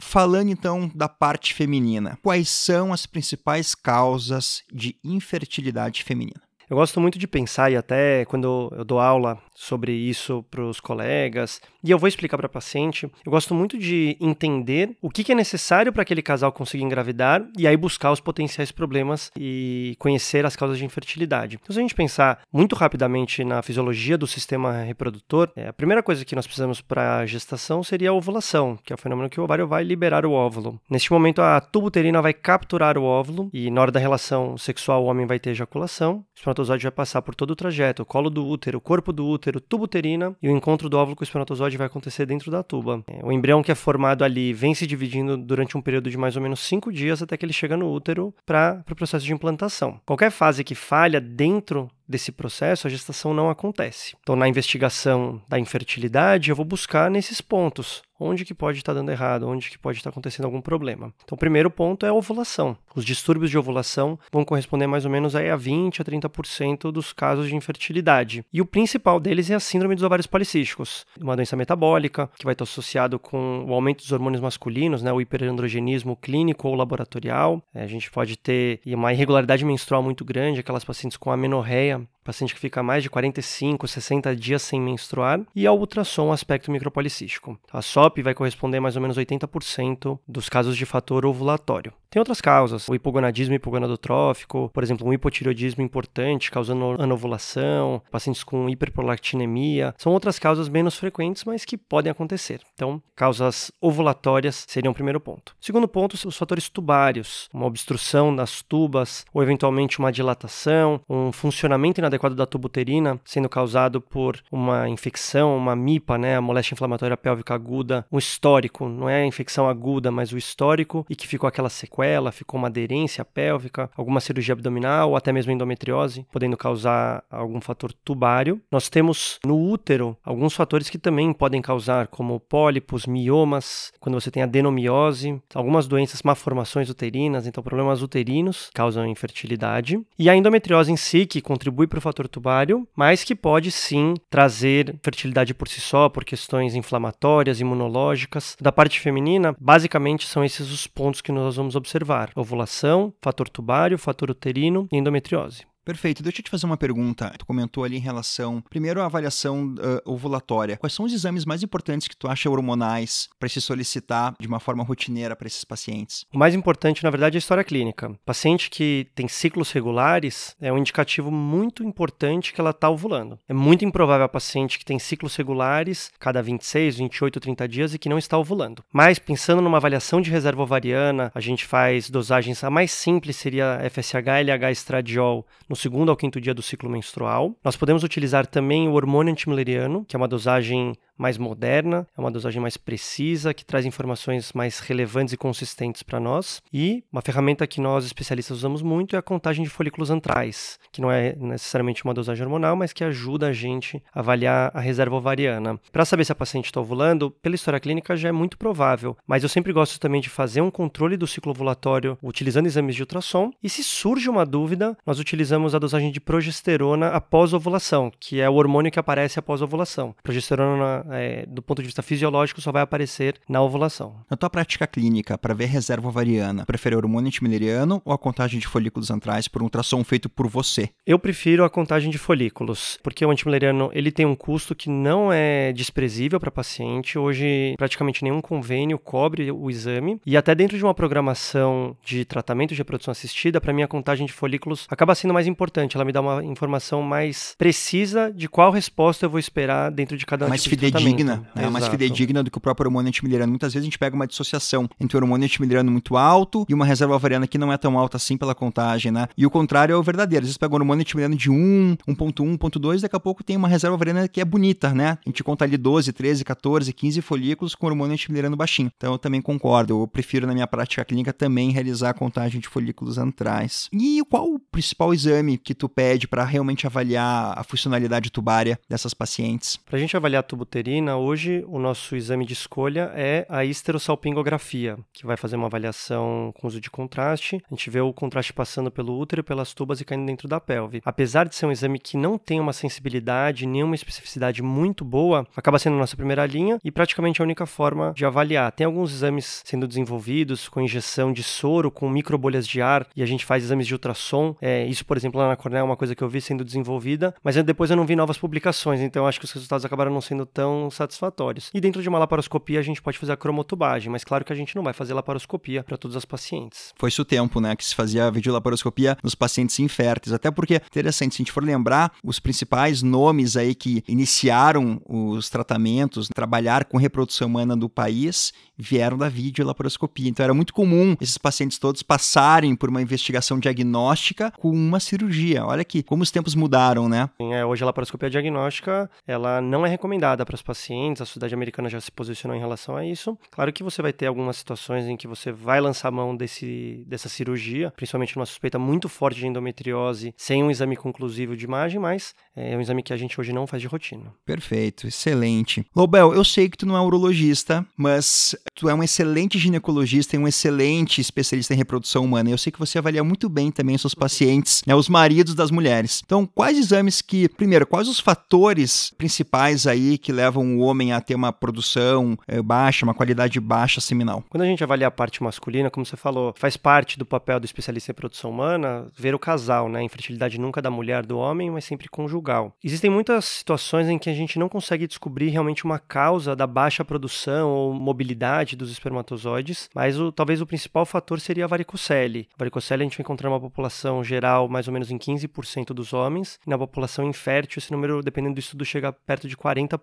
Falando 0.00 0.48
então 0.48 0.90
da 0.94 1.08
parte 1.08 1.52
feminina, 1.52 2.16
quais 2.22 2.48
são 2.48 2.92
as 2.92 3.04
principais 3.04 3.74
causas 3.74 4.62
de 4.72 4.96
infertilidade 5.02 6.04
feminina? 6.04 6.47
Eu 6.70 6.76
gosto 6.76 7.00
muito 7.00 7.18
de 7.18 7.26
pensar, 7.26 7.72
e 7.72 7.76
até 7.76 8.26
quando 8.26 8.70
eu 8.76 8.84
dou 8.84 9.00
aula 9.00 9.38
sobre 9.54 9.92
isso 9.92 10.44
para 10.50 10.62
os 10.62 10.80
colegas, 10.80 11.62
e 11.82 11.90
eu 11.90 11.98
vou 11.98 12.06
explicar 12.06 12.36
para 12.36 12.48
paciente, 12.48 13.10
eu 13.24 13.32
gosto 13.32 13.54
muito 13.54 13.78
de 13.78 14.18
entender 14.20 14.94
o 15.00 15.08
que, 15.08 15.24
que 15.24 15.32
é 15.32 15.34
necessário 15.34 15.92
para 15.92 16.02
aquele 16.02 16.20
casal 16.20 16.52
conseguir 16.52 16.84
engravidar 16.84 17.42
e 17.56 17.66
aí 17.66 17.76
buscar 17.76 18.12
os 18.12 18.20
potenciais 18.20 18.70
problemas 18.70 19.30
e 19.38 19.96
conhecer 19.98 20.44
as 20.44 20.56
causas 20.56 20.76
de 20.76 20.84
infertilidade. 20.84 21.58
Então, 21.62 21.72
se 21.72 21.78
a 21.78 21.82
gente 21.82 21.94
pensar 21.94 22.40
muito 22.52 22.76
rapidamente 22.76 23.42
na 23.42 23.62
fisiologia 23.62 24.18
do 24.18 24.26
sistema 24.26 24.82
reprodutor, 24.82 25.50
é, 25.56 25.68
a 25.68 25.72
primeira 25.72 26.02
coisa 26.02 26.24
que 26.24 26.36
nós 26.36 26.46
precisamos 26.46 26.82
para 26.82 27.18
a 27.18 27.26
gestação 27.26 27.82
seria 27.82 28.10
a 28.10 28.14
ovulação, 28.14 28.78
que 28.84 28.92
é 28.92 28.94
o 28.94 28.98
fenômeno 28.98 29.30
que 29.30 29.40
o 29.40 29.44
ovário 29.44 29.66
vai 29.66 29.82
liberar 29.82 30.26
o 30.26 30.32
óvulo. 30.32 30.78
Neste 30.90 31.10
momento, 31.12 31.40
a 31.40 31.60
tuba 31.60 31.86
uterina 31.86 32.20
vai 32.20 32.34
capturar 32.34 32.98
o 32.98 33.04
óvulo 33.04 33.48
e 33.54 33.70
na 33.70 33.80
hora 33.80 33.92
da 33.92 33.98
relação 33.98 34.58
sexual 34.58 35.02
o 35.02 35.06
homem 35.06 35.26
vai 35.26 35.38
ter 35.38 35.50
ejaculação, 35.50 36.24
espermatozoide 36.58 36.82
vai 36.84 36.92
passar 36.92 37.22
por 37.22 37.34
todo 37.34 37.52
o 37.52 37.56
trajeto, 37.56 38.02
o 38.02 38.06
colo 38.06 38.30
do 38.30 38.46
útero, 38.46 38.78
o 38.78 38.80
corpo 38.80 39.12
do 39.12 39.26
útero, 39.26 39.60
tubo 39.60 39.84
uterina, 39.84 40.34
e 40.42 40.48
o 40.48 40.56
encontro 40.56 40.88
do 40.88 40.98
óvulo 40.98 41.16
com 41.16 41.22
o 41.22 41.24
espermatozoide 41.24 41.76
vai 41.76 41.86
acontecer 41.86 42.26
dentro 42.26 42.50
da 42.50 42.62
tuba. 42.62 43.02
É, 43.06 43.24
o 43.24 43.32
embrião 43.32 43.62
que 43.62 43.72
é 43.72 43.74
formado 43.74 44.24
ali 44.24 44.52
vem 44.52 44.74
se 44.74 44.86
dividindo 44.86 45.36
durante 45.36 45.76
um 45.76 45.80
período 45.80 46.10
de 46.10 46.16
mais 46.16 46.36
ou 46.36 46.42
menos 46.42 46.60
cinco 46.60 46.92
dias 46.92 47.22
até 47.22 47.36
que 47.36 47.44
ele 47.44 47.52
chega 47.52 47.76
no 47.76 47.90
útero 47.90 48.34
para 48.44 48.78
o 48.80 48.84
pro 48.84 48.96
processo 48.96 49.24
de 49.24 49.32
implantação. 49.32 50.00
Qualquer 50.04 50.30
fase 50.30 50.64
que 50.64 50.74
falha 50.74 51.20
dentro 51.20 51.90
desse 52.08 52.32
processo, 52.32 52.86
a 52.86 52.90
gestação 52.90 53.34
não 53.34 53.50
acontece. 53.50 54.16
Então, 54.22 54.34
na 54.34 54.48
investigação 54.48 55.40
da 55.48 55.58
infertilidade, 55.58 56.50
eu 56.50 56.56
vou 56.56 56.64
buscar 56.64 57.10
nesses 57.10 57.40
pontos. 57.40 58.02
Onde 58.20 58.44
que 58.44 58.52
pode 58.52 58.78
estar 58.78 58.92
dando 58.92 59.12
errado, 59.12 59.46
onde 59.46 59.70
que 59.70 59.78
pode 59.78 59.98
estar 59.98 60.10
acontecendo 60.10 60.46
algum 60.46 60.60
problema. 60.60 61.14
Então, 61.22 61.36
o 61.36 61.38
primeiro 61.38 61.70
ponto 61.70 62.04
é 62.04 62.08
a 62.08 62.12
ovulação. 62.12 62.76
Os 62.92 63.04
distúrbios 63.04 63.48
de 63.48 63.56
ovulação 63.56 64.18
vão 64.32 64.44
corresponder 64.44 64.88
mais 64.88 65.04
ou 65.04 65.10
menos 65.10 65.36
aí 65.36 65.48
a 65.48 65.54
20 65.54 66.02
a 66.02 66.04
30% 66.04 66.90
dos 66.90 67.12
casos 67.12 67.46
de 67.46 67.54
infertilidade. 67.54 68.44
E 68.52 68.60
o 68.60 68.66
principal 68.66 69.20
deles 69.20 69.50
é 69.50 69.54
a 69.54 69.60
síndrome 69.60 69.94
dos 69.94 70.02
ovários 70.02 70.26
policísticos, 70.26 71.06
uma 71.20 71.36
doença 71.36 71.54
metabólica 71.54 72.28
que 72.36 72.44
vai 72.44 72.54
estar 72.54 72.64
associado 72.64 73.20
com 73.20 73.64
o 73.68 73.72
aumento 73.72 73.98
dos 73.98 74.10
hormônios 74.10 74.40
masculinos, 74.40 75.00
né, 75.00 75.12
o 75.12 75.20
hiperandrogenismo 75.20 76.16
clínico 76.16 76.66
ou 76.66 76.74
laboratorial. 76.74 77.62
É, 77.72 77.84
a 77.84 77.86
gente 77.86 78.10
pode 78.10 78.36
ter 78.36 78.80
uma 78.84 79.12
irregularidade 79.12 79.64
menstrual 79.64 80.02
muito 80.02 80.24
grande, 80.24 80.58
aquelas 80.58 80.84
pacientes 80.84 81.16
com 81.16 81.30
amenorreia 81.30 81.97
Instagram 81.98 82.17
paciente 82.28 82.54
que 82.54 82.60
fica 82.60 82.82
mais 82.82 83.02
de 83.02 83.08
45, 83.08 83.88
60 83.88 84.36
dias 84.36 84.60
sem 84.60 84.78
menstruar, 84.78 85.40
e 85.56 85.66
ao 85.66 85.78
ultrassom 85.78 86.30
aspecto 86.30 86.70
micropolicístico. 86.70 87.58
A 87.72 87.80
SOP 87.80 88.18
vai 88.22 88.34
corresponder 88.34 88.76
a 88.76 88.80
mais 88.82 88.96
ou 88.96 89.00
menos 89.00 89.16
80% 89.16 90.18
dos 90.28 90.46
casos 90.46 90.76
de 90.76 90.84
fator 90.84 91.24
ovulatório. 91.24 91.90
Tem 92.10 92.20
outras 92.20 92.40
causas, 92.40 92.88
o 92.88 92.94
hipogonadismo 92.94 93.54
hipogonadotrófico, 93.54 94.70
por 94.72 94.82
exemplo, 94.82 95.06
um 95.06 95.12
hipotireoidismo 95.12 95.82
importante 95.82 96.50
causando 96.50 97.00
anovulação, 97.02 98.02
pacientes 98.10 98.42
com 98.44 98.68
hiperprolactinemia, 98.68 99.94
são 99.98 100.12
outras 100.12 100.38
causas 100.38 100.68
menos 100.68 100.96
frequentes, 100.96 101.44
mas 101.44 101.66
que 101.66 101.76
podem 101.76 102.10
acontecer. 102.10 102.60
Então, 102.74 103.02
causas 103.14 103.70
ovulatórias 103.80 104.64
seriam 104.68 104.92
o 104.92 104.94
primeiro 104.94 105.20
ponto. 105.20 105.54
Segundo 105.60 105.86
ponto, 105.86 106.14
os 106.14 106.36
fatores 106.36 106.68
tubários, 106.68 107.48
uma 107.52 107.66
obstrução 107.66 108.34
das 108.34 108.62
tubas 108.62 109.26
ou 109.32 109.42
eventualmente 109.42 109.98
uma 109.98 110.12
dilatação, 110.12 111.00
um 111.08 111.30
funcionamento 111.30 112.00
inadequado 112.00 112.17
da 112.34 112.46
tuba 112.46 112.66
uterina, 112.66 113.20
sendo 113.24 113.48
causado 113.48 114.00
por 114.00 114.38
uma 114.50 114.88
infecção, 114.88 115.56
uma 115.56 115.74
MIPA, 115.74 116.18
né, 116.18 116.36
a 116.36 116.40
moléstia 116.40 116.74
inflamatória 116.74 117.16
pélvica 117.16 117.54
aguda, 117.54 118.06
um 118.10 118.18
histórico, 118.18 118.88
não 118.88 119.08
é 119.08 119.22
a 119.22 119.26
infecção 119.26 119.68
aguda, 119.68 120.10
mas 120.10 120.32
o 120.32 120.38
histórico 120.38 121.06
e 121.08 121.16
que 121.16 121.26
ficou 121.26 121.46
aquela 121.46 121.68
sequela, 121.68 122.32
ficou 122.32 122.58
uma 122.58 122.68
aderência 122.68 123.24
pélvica, 123.24 123.90
alguma 123.96 124.20
cirurgia 124.20 124.52
abdominal 124.52 125.10
ou 125.10 125.16
até 125.16 125.32
mesmo 125.32 125.52
endometriose, 125.52 126.26
podendo 126.32 126.56
causar 126.56 127.22
algum 127.30 127.60
fator 127.60 127.92
tubário. 127.92 128.60
Nós 128.70 128.88
temos 128.88 129.38
no 129.44 129.56
útero 129.58 130.16
alguns 130.24 130.54
fatores 130.54 130.90
que 130.90 130.98
também 130.98 131.32
podem 131.32 131.62
causar, 131.62 132.08
como 132.08 132.40
pólipos, 132.40 133.06
miomas, 133.06 133.92
quando 134.00 134.20
você 134.20 134.30
tem 134.30 134.42
adenomiose, 134.42 135.40
algumas 135.54 135.86
doenças, 135.86 136.22
malformações 136.22 136.88
uterinas, 136.88 137.46
então 137.46 137.62
problemas 137.62 138.02
uterinos 138.02 138.70
causam 138.74 139.06
infertilidade. 139.06 140.00
E 140.18 140.28
a 140.28 140.36
endometriose 140.36 140.92
em 140.92 140.96
si, 140.96 141.26
que 141.26 141.40
contribui 141.40 141.86
para 141.86 141.98
o 141.98 142.02
fator 142.08 142.28
tubário, 142.28 142.88
mas 142.96 143.22
que 143.22 143.34
pode 143.34 143.70
sim 143.70 144.14
trazer 144.30 144.98
fertilidade 145.02 145.54
por 145.54 145.68
si 145.68 145.80
só, 145.80 146.08
por 146.08 146.24
questões 146.24 146.74
inflamatórias, 146.74 147.60
imunológicas. 147.60 148.56
Da 148.60 148.72
parte 148.72 148.98
feminina, 149.00 149.54
basicamente 149.60 150.26
são 150.26 150.44
esses 150.44 150.70
os 150.72 150.86
pontos 150.86 151.20
que 151.20 151.32
nós 151.32 151.56
vamos 151.56 151.76
observar 151.76 152.30
ovulação, 152.34 153.12
fator 153.22 153.48
tubário, 153.48 153.98
fator 153.98 154.30
uterino 154.30 154.88
e 154.90 154.96
endometriose. 154.96 155.66
Perfeito. 155.88 156.22
Deixa 156.22 156.40
eu 156.40 156.44
te 156.44 156.50
fazer 156.50 156.66
uma 156.66 156.76
pergunta. 156.76 157.32
Tu 157.38 157.46
comentou 157.46 157.82
ali 157.82 157.96
em 157.96 158.00
relação, 158.00 158.62
primeiro, 158.68 159.00
a 159.00 159.06
avaliação 159.06 159.74
uh, 159.74 160.02
ovulatória. 160.12 160.76
Quais 160.76 160.92
são 160.92 161.06
os 161.06 161.14
exames 161.14 161.46
mais 161.46 161.62
importantes 161.62 162.06
que 162.06 162.14
tu 162.14 162.28
acha 162.28 162.50
hormonais 162.50 163.26
para 163.40 163.48
se 163.48 163.58
solicitar 163.58 164.34
de 164.38 164.46
uma 164.46 164.60
forma 164.60 164.84
rotineira 164.84 165.34
para 165.34 165.46
esses 165.46 165.64
pacientes? 165.64 166.26
O 166.30 166.36
mais 166.36 166.54
importante, 166.54 167.02
na 167.02 167.08
verdade, 167.08 167.36
é 167.36 167.38
a 167.38 167.40
história 167.40 167.64
clínica. 167.64 168.14
Paciente 168.26 168.68
que 168.68 169.08
tem 169.14 169.26
ciclos 169.28 169.72
regulares 169.72 170.54
é 170.60 170.70
um 170.70 170.76
indicativo 170.76 171.30
muito 171.30 171.82
importante 171.82 172.52
que 172.52 172.60
ela 172.60 172.68
está 172.68 172.90
ovulando. 172.90 173.38
É 173.48 173.54
muito 173.54 173.82
improvável 173.82 174.26
a 174.26 174.28
paciente 174.28 174.78
que 174.78 174.84
tem 174.84 174.98
ciclos 174.98 175.36
regulares 175.36 176.12
cada 176.18 176.42
26, 176.42 176.96
28, 176.98 177.40
30 177.40 177.66
dias 177.66 177.94
e 177.94 177.98
que 177.98 178.10
não 178.10 178.18
está 178.18 178.36
ovulando. 178.36 178.84
Mas, 178.92 179.18
pensando 179.18 179.62
numa 179.62 179.78
avaliação 179.78 180.20
de 180.20 180.30
reserva 180.30 180.62
ovariana, 180.62 181.32
a 181.34 181.40
gente 181.40 181.64
faz 181.64 182.10
dosagens. 182.10 182.62
A 182.62 182.68
mais 182.68 182.92
simples 182.92 183.36
seria 183.36 183.80
FSH, 183.90 184.42
LH 184.44 184.70
estradiol 184.70 185.46
no 185.66 185.77
segundo 185.78 186.10
ao 186.10 186.16
quinto 186.16 186.40
dia 186.40 186.52
do 186.52 186.62
ciclo 186.62 186.90
menstrual. 186.90 187.54
Nós 187.64 187.76
podemos 187.76 188.02
utilizar 188.02 188.46
também 188.46 188.88
o 188.88 188.94
hormônio 188.94 189.32
antimileriano, 189.32 190.04
que 190.04 190.16
é 190.16 190.18
uma 190.18 190.28
dosagem 190.28 190.94
mais 191.18 191.36
moderna, 191.36 192.06
é 192.16 192.20
uma 192.20 192.30
dosagem 192.30 192.62
mais 192.62 192.76
precisa, 192.76 193.52
que 193.52 193.64
traz 193.64 193.84
informações 193.84 194.52
mais 194.52 194.78
relevantes 194.78 195.34
e 195.34 195.36
consistentes 195.36 196.02
para 196.02 196.20
nós. 196.20 196.62
E 196.72 197.02
uma 197.12 197.20
ferramenta 197.20 197.66
que 197.66 197.80
nós 197.80 198.04
especialistas 198.04 198.58
usamos 198.58 198.80
muito 198.80 199.16
é 199.16 199.18
a 199.18 199.22
contagem 199.22 199.64
de 199.64 199.70
folículos 199.70 200.10
antrais, 200.10 200.78
que 200.92 201.00
não 201.00 201.10
é 201.10 201.34
necessariamente 201.36 202.04
uma 202.04 202.14
dosagem 202.14 202.44
hormonal, 202.44 202.76
mas 202.76 202.92
que 202.92 203.04
ajuda 203.04 203.48
a 203.48 203.52
gente 203.52 204.02
a 204.14 204.20
avaliar 204.20 204.70
a 204.72 204.80
reserva 204.80 205.16
ovariana. 205.16 205.80
Para 205.90 206.04
saber 206.04 206.24
se 206.24 206.32
a 206.32 206.36
paciente 206.36 206.66
está 206.66 206.80
ovulando, 206.80 207.30
pela 207.30 207.54
história 207.54 207.80
clínica 207.80 208.16
já 208.16 208.28
é 208.28 208.32
muito 208.32 208.56
provável, 208.56 209.16
mas 209.26 209.42
eu 209.42 209.48
sempre 209.48 209.72
gosto 209.72 209.98
também 209.98 210.20
de 210.20 210.28
fazer 210.28 210.60
um 210.60 210.70
controle 210.70 211.16
do 211.16 211.26
ciclo 211.26 211.50
ovulatório 211.50 212.16
utilizando 212.22 212.66
exames 212.66 212.94
de 212.94 213.02
ultrassom. 213.02 213.50
E 213.62 213.68
se 213.68 213.82
surge 213.82 214.28
uma 214.28 214.46
dúvida, 214.46 214.96
nós 215.04 215.18
utilizamos 215.18 215.74
a 215.74 215.78
dosagem 215.78 216.12
de 216.12 216.20
progesterona 216.20 217.08
após 217.08 217.52
ovulação, 217.52 218.12
que 218.20 218.40
é 218.40 218.48
o 218.48 218.54
hormônio 218.54 218.92
que 218.92 218.98
aparece 218.98 219.38
após 219.38 219.62
ovulação. 219.62 220.14
Progesterona 220.22 221.04
é, 221.10 221.46
do 221.46 221.62
ponto 221.62 221.82
de 221.82 221.86
vista 221.86 222.02
fisiológico, 222.02 222.60
só 222.60 222.72
vai 222.72 222.82
aparecer 222.82 223.36
na 223.48 223.62
ovulação. 223.62 224.16
Na 224.30 224.36
tua 224.36 224.50
prática 224.50 224.86
clínica, 224.86 225.38
para 225.38 225.54
ver 225.54 225.66
reserva 225.66 226.08
ovariana, 226.08 226.64
prefere 226.66 226.94
o 226.94 226.98
hormônio 226.98 227.28
antimileriano 227.28 228.02
ou 228.04 228.12
a 228.12 228.18
contagem 228.18 228.60
de 228.60 228.66
folículos 228.66 229.10
antrais 229.10 229.48
por 229.48 229.62
um 229.62 229.66
ultrassom 229.66 230.02
feito 230.04 230.28
por 230.28 230.48
você? 230.48 230.90
Eu 231.06 231.18
prefiro 231.18 231.64
a 231.64 231.70
contagem 231.70 232.10
de 232.10 232.18
folículos, 232.18 232.98
porque 233.02 233.24
o 233.24 233.30
antimileriano 233.30 233.90
ele 233.92 234.10
tem 234.10 234.26
um 234.26 234.34
custo 234.34 234.74
que 234.74 234.90
não 234.90 235.32
é 235.32 235.72
desprezível 235.72 236.38
para 236.40 236.50
paciente. 236.50 237.18
Hoje, 237.18 237.74
praticamente 237.76 238.22
nenhum 238.22 238.40
convênio 238.40 238.98
cobre 238.98 239.50
o 239.50 239.70
exame. 239.70 240.20
E 240.24 240.36
até 240.36 240.54
dentro 240.54 240.76
de 240.76 240.84
uma 240.84 240.94
programação 240.94 241.96
de 242.04 242.24
tratamento 242.24 242.70
de 242.70 242.78
reprodução 242.78 243.12
assistida, 243.12 243.60
para 243.60 243.72
mim 243.72 243.82
a 243.82 243.88
contagem 243.88 244.26
de 244.26 244.32
folículos 244.32 244.86
acaba 244.90 245.14
sendo 245.14 245.34
mais 245.34 245.46
importante. 245.46 245.96
Ela 245.96 246.04
me 246.04 246.12
dá 246.12 246.20
uma 246.20 246.44
informação 246.44 247.02
mais 247.02 247.54
precisa 247.58 248.32
de 248.32 248.48
qual 248.48 248.70
resposta 248.70 249.26
eu 249.26 249.30
vou 249.30 249.38
esperar 249.38 249.90
dentro 249.90 250.16
de 250.16 250.26
cada 250.26 250.48
mais 250.48 250.62
tipo 250.62 250.76
fidedigna, 250.98 251.46
né? 251.54 251.68
mais 251.68 251.88
fidedigna 251.88 252.42
do 252.42 252.50
que 252.50 252.58
o 252.58 252.60
próprio 252.60 252.88
hormônio 252.88 253.08
antimileriano. 253.08 253.50
Muitas 253.50 253.72
vezes 253.72 253.84
a 253.84 253.88
gente 253.88 253.98
pega 253.98 254.14
uma 254.14 254.26
dissociação 254.26 254.88
entre 255.00 255.16
o 255.16 255.20
hormônio 255.20 255.44
antimileriano 255.44 255.90
muito 255.90 256.16
alto 256.16 256.64
e 256.68 256.74
uma 256.74 256.84
reserva 256.84 257.14
ovariana 257.14 257.46
que 257.46 257.58
não 257.58 257.72
é 257.72 257.76
tão 257.76 257.98
alta 257.98 258.16
assim 258.16 258.36
pela 258.36 258.54
contagem, 258.54 259.12
né? 259.12 259.28
E 259.36 259.46
o 259.46 259.50
contrário 259.50 259.92
é 259.92 259.96
o 259.96 260.02
verdadeiro. 260.02 260.44
Às 260.44 260.48
vezes 260.48 260.58
pega 260.58 260.74
um 260.74 260.78
hormônio 260.78 261.02
antimileriano 261.02 261.36
de 261.36 261.50
1, 261.50 261.96
1.1, 262.08 262.58
1.2, 262.58 263.00
daqui 263.00 263.16
a 263.16 263.20
pouco 263.20 263.42
tem 263.42 263.56
uma 263.56 263.68
reserva 263.68 263.94
ovariana 263.94 264.28
que 264.28 264.40
é 264.40 264.44
bonita, 264.44 264.92
né? 264.92 265.18
A 265.24 265.28
gente 265.28 265.42
conta 265.42 265.64
ali 265.64 265.76
12, 265.76 266.12
13, 266.12 266.44
14, 266.44 266.92
15 266.92 267.20
folículos 267.20 267.74
com 267.74 267.86
hormônio 267.86 268.12
antimileriano 268.12 268.56
baixinho. 268.56 268.90
Então 268.96 269.12
eu 269.12 269.18
também 269.18 269.40
concordo. 269.40 270.02
Eu 270.02 270.06
prefiro 270.06 270.46
na 270.46 270.54
minha 270.54 270.66
prática 270.66 271.04
clínica 271.04 271.32
também 271.32 271.70
realizar 271.70 272.10
a 272.10 272.14
contagem 272.14 272.60
de 272.60 272.68
folículos 272.68 273.18
antrais. 273.18 273.88
E 273.92 274.22
qual 274.28 274.52
o 274.52 274.58
principal 274.58 275.12
exame 275.14 275.58
que 275.58 275.74
tu 275.74 275.88
pede 275.88 276.26
para 276.28 276.44
realmente 276.44 276.86
avaliar 276.86 277.54
a 277.56 277.64
funcionalidade 277.64 278.30
tubária 278.30 278.78
dessas 278.88 279.14
pacientes? 279.14 279.76
Para 279.76 279.96
a 279.96 280.00
gente 280.00 280.16
avaliar 280.16 280.40
a 280.40 280.42
tubuterina, 280.88 281.16
hoje 281.16 281.64
o 281.68 281.78
nosso 281.78 282.16
exame 282.16 282.46
de 282.46 282.54
escolha 282.54 283.12
é 283.14 283.44
a 283.48 283.64
histerosalpingografia, 283.64 284.96
que 285.12 285.26
vai 285.26 285.36
fazer 285.36 285.56
uma 285.56 285.66
avaliação 285.66 286.52
com 286.58 286.66
uso 286.66 286.80
de 286.80 286.90
contraste. 286.90 287.62
A 287.70 287.74
gente 287.74 287.90
vê 287.90 288.00
o 288.00 288.12
contraste 288.12 288.52
passando 288.52 288.90
pelo 288.90 289.18
útero, 289.18 289.44
pelas 289.44 289.74
tubas 289.74 290.00
e 290.00 290.04
caindo 290.04 290.24
dentro 290.24 290.48
da 290.48 290.58
pelve. 290.58 291.02
Apesar 291.04 291.46
de 291.46 291.54
ser 291.54 291.66
um 291.66 291.72
exame 291.72 291.98
que 291.98 292.16
não 292.16 292.38
tem 292.38 292.58
uma 292.58 292.72
sensibilidade 292.72 293.66
nem 293.66 293.82
uma 293.82 293.94
especificidade 293.94 294.62
muito 294.62 295.04
boa, 295.04 295.46
acaba 295.54 295.78
sendo 295.78 295.96
a 295.96 295.98
nossa 295.98 296.16
primeira 296.16 296.46
linha 296.46 296.78
e 296.82 296.90
praticamente 296.90 297.42
a 297.42 297.44
única 297.44 297.66
forma 297.66 298.12
de 298.16 298.24
avaliar. 298.24 298.72
Tem 298.72 298.86
alguns 298.86 299.12
exames 299.12 299.62
sendo 299.64 299.86
desenvolvidos 299.86 300.68
com 300.68 300.80
injeção 300.80 301.32
de 301.32 301.42
soro, 301.42 301.90
com 301.90 302.08
microbolhas 302.08 302.66
de 302.66 302.80
ar, 302.80 303.06
e 303.14 303.22
a 303.22 303.26
gente 303.26 303.44
faz 303.44 303.62
exames 303.62 303.86
de 303.86 303.92
ultrassom. 303.92 304.56
É, 304.60 304.86
isso, 304.86 305.04
por 305.04 305.16
exemplo, 305.16 305.38
lá 305.38 305.48
na 305.48 305.56
Cornell 305.56 305.80
é 305.80 305.84
uma 305.84 305.96
coisa 305.96 306.14
que 306.14 306.22
eu 306.22 306.28
vi 306.28 306.40
sendo 306.40 306.64
desenvolvida, 306.64 307.34
mas 307.42 307.56
depois 307.62 307.90
eu 307.90 307.96
não 307.96 308.06
vi 308.06 308.16
novas 308.16 308.38
publicações, 308.38 309.00
então 309.00 309.26
acho 309.26 309.38
que 309.38 309.44
os 309.44 309.52
resultados 309.52 309.84
acabaram 309.84 310.12
não 310.12 310.20
sendo 310.20 310.46
tão 310.46 310.77
satisfatórios. 310.90 311.70
E 311.74 311.80
dentro 311.80 312.02
de 312.02 312.08
uma 312.08 312.18
laparoscopia 312.18 312.78
a 312.78 312.82
gente 312.82 313.02
pode 313.02 313.18
fazer 313.18 313.32
a 313.32 313.36
cromotubagem, 313.36 314.10
mas 314.10 314.24
claro 314.24 314.44
que 314.44 314.52
a 314.52 314.56
gente 314.56 314.74
não 314.76 314.82
vai 314.82 314.92
fazer 314.92 315.14
laparoscopia 315.14 315.82
para 315.82 315.96
todos 315.96 316.16
os 316.16 316.24
pacientes. 316.24 316.92
Foi-se 316.96 317.20
o 317.20 317.24
tempo, 317.24 317.60
né, 317.60 317.74
que 317.76 317.84
se 317.84 317.94
fazia 317.94 318.26
a 318.26 318.30
videolaparoscopia 318.30 319.16
nos 319.22 319.34
pacientes 319.34 319.78
inférteis, 319.78 320.32
até 320.32 320.50
porque, 320.50 320.76
interessante, 320.76 321.34
se 321.34 321.42
a 321.42 321.44
gente 321.44 321.52
for 321.52 321.64
lembrar, 321.64 322.12
os 322.22 322.38
principais 322.38 323.02
nomes 323.02 323.56
aí 323.56 323.74
que 323.74 324.02
iniciaram 324.08 325.00
os 325.08 325.50
tratamentos, 325.50 326.28
trabalhar 326.28 326.84
com 326.84 326.96
reprodução 326.96 327.48
humana 327.48 327.76
do 327.76 327.88
país, 327.88 328.52
vieram 328.76 329.18
da 329.18 329.28
videolaparoscopia. 329.28 330.28
Então 330.28 330.44
era 330.44 330.54
muito 330.54 330.72
comum 330.72 331.16
esses 331.20 331.38
pacientes 331.38 331.78
todos 331.78 332.02
passarem 332.02 332.76
por 332.76 332.88
uma 332.88 333.02
investigação 333.02 333.58
diagnóstica 333.58 334.52
com 334.52 334.70
uma 334.70 335.00
cirurgia. 335.00 335.64
Olha 335.64 335.82
aqui 335.82 336.02
como 336.02 336.22
os 336.22 336.30
tempos 336.30 336.54
mudaram, 336.54 337.08
né? 337.08 337.28
Sim, 337.36 337.52
é, 337.52 337.64
hoje 337.64 337.82
a 337.82 337.86
laparoscopia 337.86 338.30
diagnóstica, 338.30 339.10
ela 339.26 339.60
não 339.60 339.84
é 339.84 339.88
recomendada 339.88 340.44
para 340.46 340.54
os 340.58 340.62
pacientes, 340.62 341.22
a 341.22 341.26
sociedade 341.26 341.54
americana 341.54 341.88
já 341.88 342.00
se 342.00 342.10
posicionou 342.10 342.56
em 342.56 342.60
relação 342.60 342.96
a 342.96 343.06
isso. 343.06 343.38
Claro 343.50 343.72
que 343.72 343.82
você 343.82 344.02
vai 344.02 344.12
ter 344.12 344.26
algumas 344.26 344.56
situações 344.56 345.06
em 345.06 345.16
que 345.16 345.26
você 345.26 345.50
vai 345.50 345.80
lançar 345.80 346.10
mão 346.10 346.36
desse, 346.36 347.04
dessa 347.06 347.28
cirurgia, 347.28 347.92
principalmente 347.96 348.36
numa 348.36 348.46
suspeita 348.46 348.78
muito 348.78 349.08
forte 349.08 349.40
de 349.40 349.46
endometriose, 349.46 350.34
sem 350.36 350.62
um 350.62 350.70
exame 350.70 350.96
conclusivo 350.96 351.56
de 351.56 351.64
imagem, 351.64 352.00
mas 352.00 352.34
é 352.54 352.76
um 352.76 352.80
exame 352.80 353.02
que 353.02 353.12
a 353.12 353.16
gente 353.16 353.40
hoje 353.40 353.52
não 353.52 353.66
faz 353.66 353.80
de 353.80 353.88
rotina. 353.88 354.32
Perfeito, 354.44 355.06
excelente. 355.06 355.84
Lobel, 355.94 356.34
eu 356.34 356.44
sei 356.44 356.68
que 356.68 356.76
tu 356.76 356.86
não 356.86 356.96
é 356.96 357.00
urologista, 357.00 357.86
mas 357.96 358.54
tu 358.74 358.88
é 358.88 358.94
um 358.94 359.02
excelente 359.02 359.58
ginecologista 359.58 360.36
e 360.36 360.38
um 360.38 360.48
excelente 360.48 361.20
especialista 361.20 361.74
em 361.74 361.76
reprodução 361.76 362.24
humana. 362.24 362.50
Eu 362.50 362.58
sei 362.58 362.72
que 362.72 362.78
você 362.78 362.98
avalia 362.98 363.22
muito 363.22 363.48
bem 363.48 363.70
também 363.70 363.96
seus 363.96 364.14
pacientes, 364.14 364.82
né, 364.86 364.94
os 364.94 365.08
maridos 365.08 365.54
das 365.54 365.70
mulheres. 365.70 366.22
Então, 366.24 366.46
quais 366.46 366.78
exames 366.78 367.22
que, 367.22 367.48
primeiro, 367.48 367.86
quais 367.86 368.08
os 368.08 368.20
fatores 368.20 369.12
principais 369.16 369.86
aí 369.86 370.18
que 370.18 370.32
levam 370.32 370.47
o 370.56 370.78
homem 370.78 371.12
a 371.12 371.20
ter 371.20 371.34
uma 371.34 371.52
produção 371.52 372.36
é, 372.46 372.62
baixa, 372.62 373.04
uma 373.04 373.14
qualidade 373.14 373.60
baixa 373.60 374.00
seminal? 374.00 374.44
Quando 374.48 374.62
a 374.62 374.66
gente 374.66 374.82
avalia 374.82 375.06
a 375.06 375.10
parte 375.10 375.42
masculina, 375.42 375.90
como 375.90 376.06
você 376.06 376.16
falou, 376.16 376.54
faz 376.56 376.76
parte 376.76 377.18
do 377.18 377.26
papel 377.26 377.60
do 377.60 377.64
especialista 377.64 378.10
em 378.10 378.14
reprodução 378.14 378.50
humana 378.50 379.08
ver 379.16 379.34
o 379.34 379.38
casal, 379.38 379.88
né? 379.88 380.02
Infertilidade 380.02 380.60
nunca 380.60 380.80
da 380.80 380.90
mulher, 380.90 381.24
do 381.24 381.38
homem, 381.38 381.70
mas 381.70 381.84
sempre 381.84 382.08
conjugal. 382.08 382.72
Existem 382.82 383.10
muitas 383.10 383.44
situações 383.44 384.08
em 384.08 384.18
que 384.18 384.30
a 384.30 384.34
gente 384.34 384.58
não 384.58 384.68
consegue 384.68 385.06
descobrir 385.06 385.48
realmente 385.48 385.84
uma 385.84 385.98
causa 385.98 386.54
da 386.54 386.66
baixa 386.66 387.04
produção 387.04 387.70
ou 387.70 387.92
mobilidade 387.92 388.76
dos 388.76 388.90
espermatozoides, 388.90 389.88
mas 389.94 390.18
o, 390.18 390.30
talvez 390.32 390.60
o 390.60 390.66
principal 390.66 391.04
fator 391.04 391.40
seria 391.40 391.64
a 391.64 391.68
varicocele. 391.68 392.48
A 392.54 392.58
varicocele 392.58 393.02
a 393.02 393.04
gente 393.04 393.18
vai 393.18 393.22
encontrar 393.22 393.48
uma 393.48 393.60
população 393.60 394.22
geral 394.22 394.68
mais 394.68 394.86
ou 394.86 394.92
menos 394.92 395.10
em 395.10 395.18
15% 395.18 395.86
dos 395.86 396.12
homens, 396.12 396.58
e 396.66 396.70
na 396.70 396.78
população 396.78 397.26
infértil 397.26 397.78
esse 397.78 397.92
número, 397.92 398.22
dependendo 398.22 398.54
do 398.54 398.60
estudo, 398.60 398.84
chega 398.84 399.12
perto 399.12 399.48
de 399.48 399.56
40%. 399.56 399.98